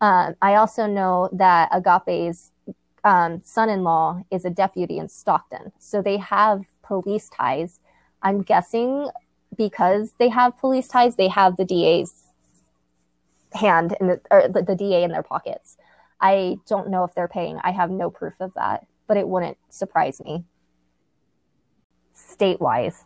[0.00, 2.52] Um, I also know that Agape's
[3.04, 7.80] um, son-in-law is a deputy in Stockton, so they have police ties.
[8.22, 9.08] I'm guessing
[9.56, 12.26] because they have police ties, they have the DA's
[13.52, 15.76] hand in the, or the, the DA in their pockets.
[16.20, 17.58] I don't know if they're paying.
[17.62, 20.44] I have no proof of that, but it wouldn't surprise me.
[22.12, 23.04] State wise.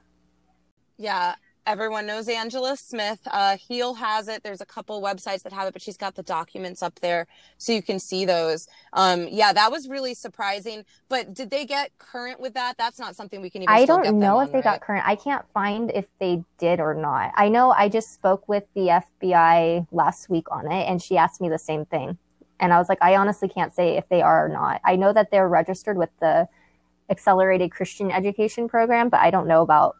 [0.97, 1.35] Yeah,
[1.71, 3.21] everyone knows Angela Smith.
[3.31, 4.43] Uh, Heal has it.
[4.43, 7.29] There's a couple websites that have it, but she's got the documents up there
[7.59, 8.67] so you can see those.
[8.93, 10.85] Um, yeah, that was really surprising.
[11.09, 12.77] But did they get current with that?
[12.77, 13.73] That's not something we can even.
[13.73, 14.65] I don't know if they right?
[14.65, 15.07] got current.
[15.07, 17.31] I can't find if they did or not.
[17.37, 21.41] I know I just spoke with the FBI last week on it, and she asked
[21.41, 22.19] me the same thing.
[22.59, 24.81] And I was like, I honestly can't say if they are or not.
[24.85, 26.49] I know that they're registered with the
[27.09, 29.97] Accelerated Christian Education Program, but I don't know about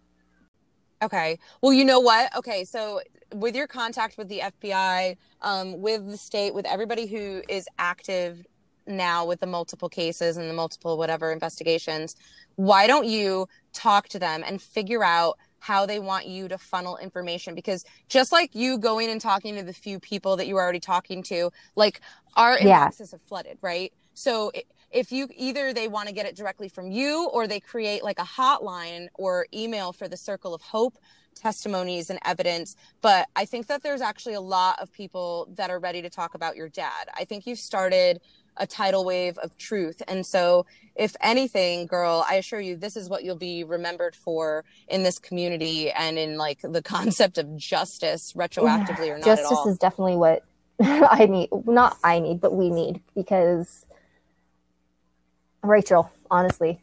[1.03, 1.39] Okay.
[1.63, 2.35] Well, you know what?
[2.37, 2.65] Okay.
[2.65, 3.01] So,
[3.35, 8.45] with your contact with the FBI, um, with the state, with everybody who is active
[8.87, 12.17] now with the multiple cases and the multiple whatever investigations,
[12.57, 16.97] why don't you talk to them and figure out how they want you to funnel
[16.97, 20.63] information because just like you going and talking to the few people that you were
[20.63, 22.01] already talking to like
[22.35, 22.89] our Yeah.
[22.89, 26.69] inboxes have flooded right so i- if you either they want to get it directly
[26.69, 30.99] from you or they create like a hotline or email for the circle of hope
[31.37, 32.77] testimonies and evidence.
[33.01, 36.35] But i think that there's actually a lot of people that are ready to talk
[36.35, 37.09] about your dad.
[37.15, 38.21] I think you've started
[38.57, 40.03] a tidal wave of truth.
[40.09, 44.65] And so if anything girl i assure you this is what you'll be remembered for
[44.89, 49.67] in this community and in like the concept of justice retroactively or not at Justice
[49.67, 50.45] is definitely what
[50.83, 51.51] I need.
[51.67, 53.87] Not I need, but we need because
[55.63, 56.83] Rachael, honestly,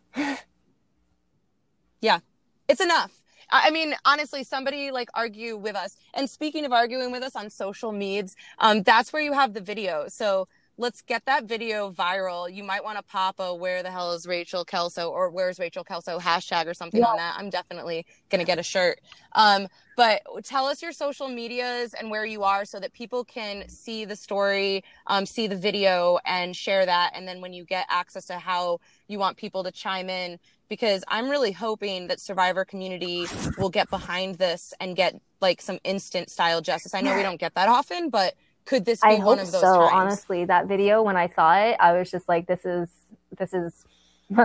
[2.01, 2.19] yeah,
[2.67, 3.11] it's enough.
[3.49, 5.95] I mean, honestly, somebody like argue with us.
[6.13, 9.61] And speaking of arguing with us on social medias, um, that's where you have the
[9.61, 10.05] video.
[10.09, 10.47] So
[10.77, 12.53] let's get that video viral.
[12.53, 15.83] You might want to pop a where the hell is Rachael Kellso or where's Rachael
[15.83, 17.07] Kellso hashtag or something Yeah.
[17.07, 17.35] on that.
[17.37, 18.99] I'm definitely gonna get a shirt.
[19.31, 23.67] Um, but tell us your social medias and where you are so that people can
[23.67, 27.11] see the story, um, see the video and share that.
[27.15, 30.37] And then when you get access to how you want people to chime in,
[30.69, 33.25] because I'm really hoping that survivor community
[33.57, 36.93] will get behind this and get like some instant style justice.
[36.93, 38.35] I know we don't get that often, but
[38.67, 39.79] could this be I one hope of those so.
[39.79, 39.91] times?
[39.93, 42.89] Honestly, that video when I saw it, I was just like, "This is
[43.37, 43.85] this is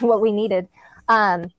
[0.00, 0.68] what we needed."
[1.08, 1.50] Um,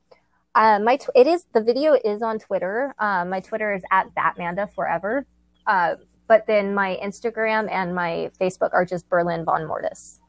[0.54, 2.94] uh, my tw- it is the video is on Twitter.
[3.00, 5.26] Um, my Twitter is at Batmanda Forever.
[5.66, 5.96] Uh,
[6.28, 10.20] but then my Instagram and my Facebook are just Berlin Von Mortis.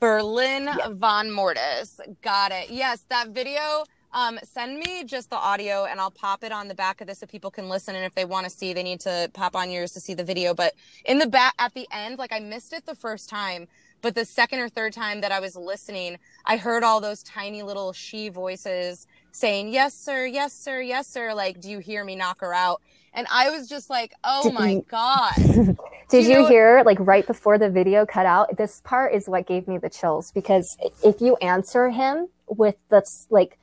[0.00, 2.00] Berlin von Mortis.
[2.20, 2.70] Got it.
[2.70, 3.84] Yes, that video.
[4.14, 7.18] Um, send me just the audio and I'll pop it on the back of this
[7.18, 7.96] so people can listen.
[7.96, 10.22] And if they want to see, they need to pop on yours to see the
[10.22, 10.54] video.
[10.54, 10.74] But
[11.04, 13.66] in the back at the end, like I missed it the first time,
[14.02, 17.64] but the second or third time that I was listening, I heard all those tiny
[17.64, 21.34] little she voices saying, Yes, sir, yes, sir, yes, sir.
[21.34, 22.80] Like, do you hear me knock her out?
[23.14, 25.32] And I was just like, Oh Did my you- God.
[26.08, 28.56] Did You you, know- hear like right before the video cut out?
[28.58, 33.26] This part is what gave me the chills because if you answer him with this
[33.30, 33.58] like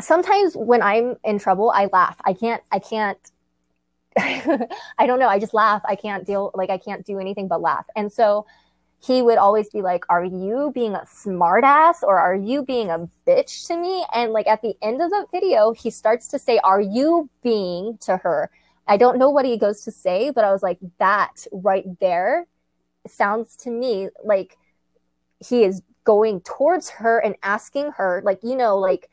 [0.00, 2.16] sometimes when I'm in trouble, I laugh.
[2.24, 3.18] I can't I can't
[4.18, 5.82] I don't know, I just laugh.
[5.88, 7.86] I can't deal like I can't do anything but laugh.
[7.96, 8.46] And so
[9.04, 13.08] he would always be like, Are you being a smartass or are you being a
[13.26, 14.04] bitch to me?
[14.14, 17.98] And like at the end of the video, he starts to say, Are you being
[18.02, 18.50] to her?
[18.86, 22.46] I don't know what he goes to say, but I was like, that right there
[23.06, 24.56] sounds to me like
[25.46, 29.08] he is going towards her and asking her, like, you know, like,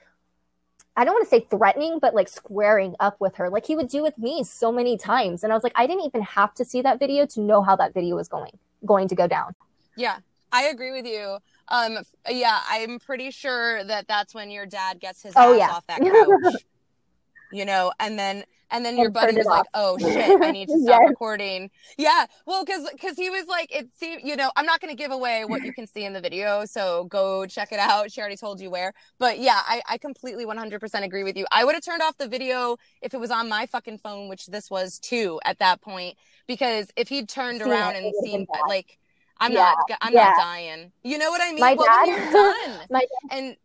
[0.96, 3.88] I don't want to say threatening, but like squaring up with her, like he would
[3.88, 5.44] do with me so many times.
[5.44, 7.76] And I was like, I didn't even have to see that video to know how
[7.78, 9.56] that video was going going to go down.
[9.96, 10.18] Yeah,
[10.52, 11.38] I agree with you.
[11.70, 12.00] Um,
[12.30, 15.72] yeah, I'm pretty sure that that's when your dad gets his Oh, ass yeah.
[15.72, 16.62] off that couch.
[17.52, 20.42] you know, and then and then your And buddy turned it was like, "Oh shit,
[20.42, 21.10] I need to stop Yes.
[21.10, 24.92] recording." Yeah, well, because because he was like, "It seemed, you know, I'm not going
[24.96, 28.12] to give away what you can see in the video, so go check it out."
[28.12, 31.46] She already told you where, but yeah, I I completely 100% agree with you.
[31.52, 34.48] I would have turned off the video if it was on my fucking phone, which
[34.48, 36.18] this was too at that point,
[36.48, 38.62] because if he'd turned Seen around it, and seen bad.
[38.68, 38.98] like.
[39.44, 39.98] I'm Yeah, not.
[40.02, 40.26] I'm yeah.
[40.26, 40.92] not dying.
[41.02, 41.62] You know what I mean?
[41.62, 42.80] My what dad- done?
[42.92, 43.56] My And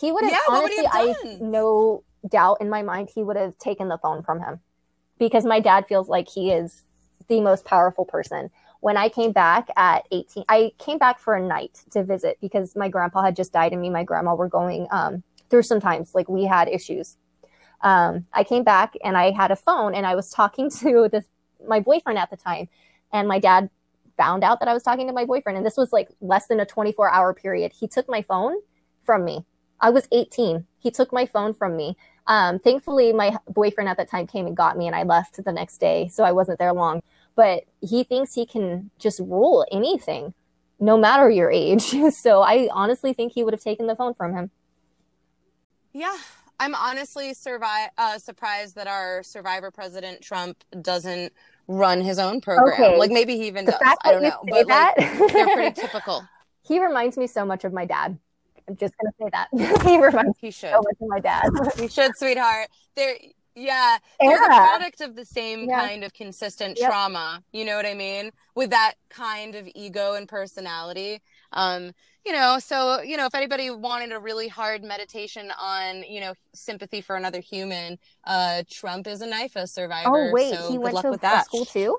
[0.00, 1.50] he would have Yeah, honestly, I done?
[2.28, 4.60] Doubt in my mind he would have taken the phone from him
[5.18, 6.82] because my dad feels like he is
[7.28, 8.50] the most powerful person.
[8.80, 12.74] When I came back at 18, I came back for a night to visit because
[12.74, 15.80] my grandpa had just died and me and my grandma were going um, through some
[15.80, 17.16] times like we had issues.
[17.82, 21.24] Um, I came back and I had a phone and I was talking to this
[21.66, 22.68] my boyfriend at the time,
[23.12, 23.70] and my dad
[24.16, 26.60] found out that I was talking to my boyfriend, and this was like less than
[26.60, 27.72] a 24 hour period.
[27.72, 28.56] He took my phone
[29.04, 29.44] from me.
[29.80, 30.66] I was 18.
[30.78, 31.96] He took my phone from me.
[32.26, 35.52] Um, thankfully, my boyfriend at that time came and got me, and I left the
[35.52, 37.02] next day, so I wasn't there long.
[37.34, 40.34] But he thinks he can just rule anything,
[40.78, 41.94] no matter your age.
[42.14, 44.50] so I honestly think he would have taken the phone from him.
[45.92, 46.16] Yeah,
[46.60, 51.32] I'm honestly survi- uh, surprised that our survivor president Trump doesn't
[51.68, 52.72] run his own program.
[52.72, 52.98] Okay.
[52.98, 53.96] Like maybe he even The does.
[54.04, 56.24] I don't know, but like they're pretty typical.
[56.62, 58.18] he reminds me so much of my dad.
[58.68, 59.48] I'm just gonna say that
[59.86, 60.70] he reminds He me should.
[60.70, 61.44] so much of my dad.
[61.78, 62.68] He should, sweetheart.
[62.96, 63.16] They're
[63.54, 65.78] yeah, they're a product of the same Yeah.
[65.80, 66.88] kind of consistent Yep.
[66.90, 67.42] trauma.
[67.52, 68.30] You know what I mean?
[68.54, 71.20] With that kind of ego and personality.
[71.52, 71.92] Um,
[72.24, 76.32] you know, so you know, if anybody wanted a really hard meditation on, you know,
[76.54, 80.30] sympathy for another human, uh, Trump is a NYMA survivor.
[80.30, 81.44] Oh wait, so he good went luck to with that.
[81.44, 81.98] school too.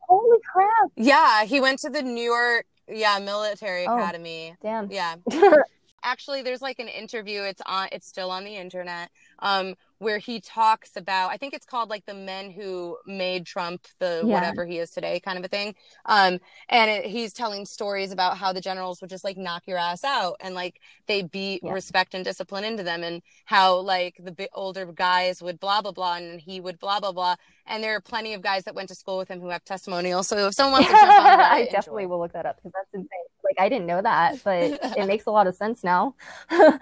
[0.00, 0.90] Holy crap!
[0.96, 3.96] Yeah, he went to the New York, yeah, military Oh.
[3.98, 4.54] academy.
[4.62, 4.90] Damn.
[4.90, 5.16] Yeah.
[6.02, 7.42] Actually, there's like an interview.
[7.42, 7.88] It's on.
[7.90, 9.10] It's still on the internet.
[9.40, 13.86] Um, where he talks about I think it's called like the men who made Trump
[13.98, 14.34] the Yeah.
[14.34, 15.74] whatever he is today kind of a thing.
[16.04, 19.78] Um, and it, he's telling stories about how the generals would just like knock your
[19.78, 21.72] ass out and like they beat Yeah.
[21.72, 26.16] respect and discipline into them and how like the older guys would blah blah blah
[26.16, 27.36] and he would blah blah blah.
[27.66, 30.28] And there are plenty of guys that went to school with him who have testimonials.
[30.28, 32.72] So if someone wants to jump on that, I definitely will look that up because
[32.74, 33.08] that's insane.
[33.44, 36.14] Like I didn't know that, but it makes a lot of sense now.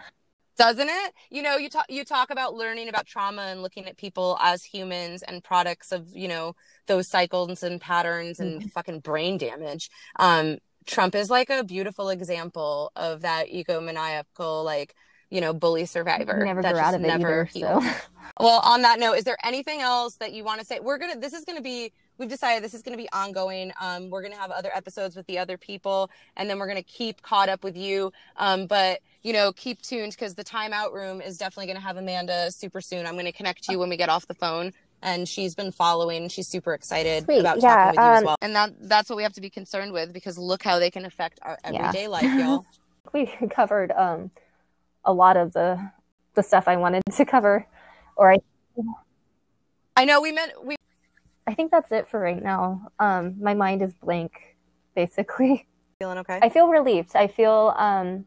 [0.57, 3.97] doesn't it you know you talk you talk about learning about trauma and looking at
[3.97, 6.55] people as humans and products of you know
[6.87, 8.69] those cycles and patterns and Mm-hmm.
[8.69, 14.95] fucking brain damage um trump is like a beautiful example of that egomaniacal like
[15.31, 17.51] you know bully survivor never that out of it never either.
[17.53, 17.81] So
[18.41, 21.19] well on that note is there anything else that you want to say we're gonna
[21.19, 23.73] this is gonna be we've decided this is gonna be ongoing.
[23.81, 27.23] Um we're gonna have other episodes with the other people and then we're gonna keep
[27.23, 28.13] caught up with you.
[28.37, 32.51] Um but you know keep tuned because the timeout room is definitely gonna have amanda
[32.51, 33.07] super soon.
[33.07, 34.73] I'm connect to you when we get off the phone
[35.03, 36.29] and she's been following.
[36.29, 38.37] She's super excited Sweet, about yeah, talking with you as um, well.
[38.41, 41.05] And that that's what we have to be concerned with because look how they can
[41.05, 41.87] affect our Yeah.
[41.87, 42.65] everyday life y'all.
[43.13, 44.31] We covered um
[45.05, 45.91] a lot of the
[46.35, 47.67] the stuff I wanted to cover.
[48.17, 48.39] Or I
[49.97, 50.77] i know we meant we
[51.47, 52.89] I think that's it for right now.
[52.99, 54.57] Um my mind is blank,
[54.95, 55.67] basically.
[55.99, 57.15] feeling okay I feel relieved.
[57.17, 58.27] I feel um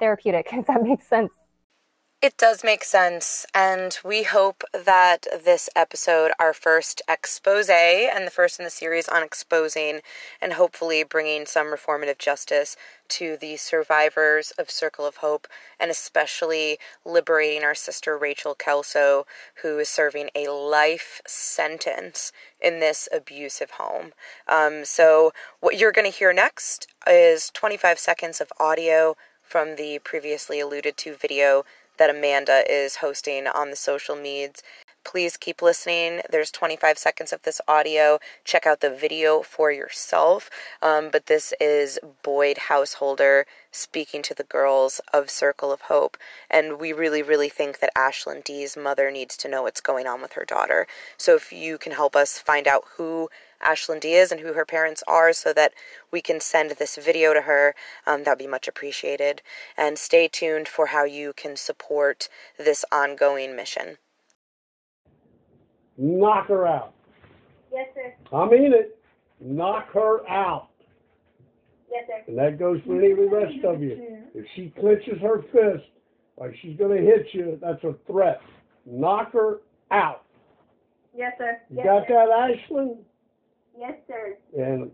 [0.00, 1.32] therapeutic, if that makes sense.
[2.24, 8.30] It does make sense, and we hope that this episode, our first expose, and the
[8.30, 10.00] first in the series on exposing
[10.40, 12.78] and hopefully bringing some reformative justice
[13.08, 15.46] to the survivors of Circle of Hope,
[15.78, 19.26] and especially liberating our sister Rachael Kellso,
[19.56, 24.14] who is serving a life sentence in this abusive home.
[24.48, 29.98] Um, so, what you're going to hear next is 25 seconds of audio from the
[29.98, 31.64] previously alluded to video
[31.98, 34.62] that Amanda is hosting on the social medias.
[35.04, 36.22] Please keep listening.
[36.30, 38.18] There's 25 seconds of this audio.
[38.42, 40.48] Check out the video for yourself.
[40.80, 46.16] Um, but this is Boyd Householder speaking to the girls of Circle of Hope.
[46.50, 50.22] And we really, really think that Ashlyn D's mother needs to know what's going on
[50.22, 50.86] with her daughter.
[51.18, 53.28] So if you can help us find out who
[53.64, 55.72] Ashlyn D is and who her parents are so that
[56.12, 57.74] we can send this video to her,
[58.06, 59.42] um, that would be much appreciated.
[59.76, 62.28] And stay tuned for how you can support
[62.58, 63.98] this ongoing mission.
[65.96, 66.92] Knock her out.
[67.72, 68.14] Yes, sir.
[68.36, 68.98] I mean it.
[69.40, 70.68] Knock her out.
[71.90, 72.24] Yes, sir.
[72.28, 74.18] And that goes for any of the rest of you.
[74.34, 75.84] If she clenches her fist
[76.36, 78.40] like she's going to hit you, that's a threat.
[78.86, 79.58] Knock her
[79.90, 80.22] out.
[81.16, 81.58] Yes, sir.
[81.70, 82.26] You Yes, got sir.
[82.26, 82.96] that, Ashlyn?
[83.78, 84.36] Yes, sir.
[84.56, 84.90] And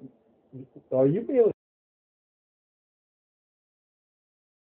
[0.93, 1.51] are you being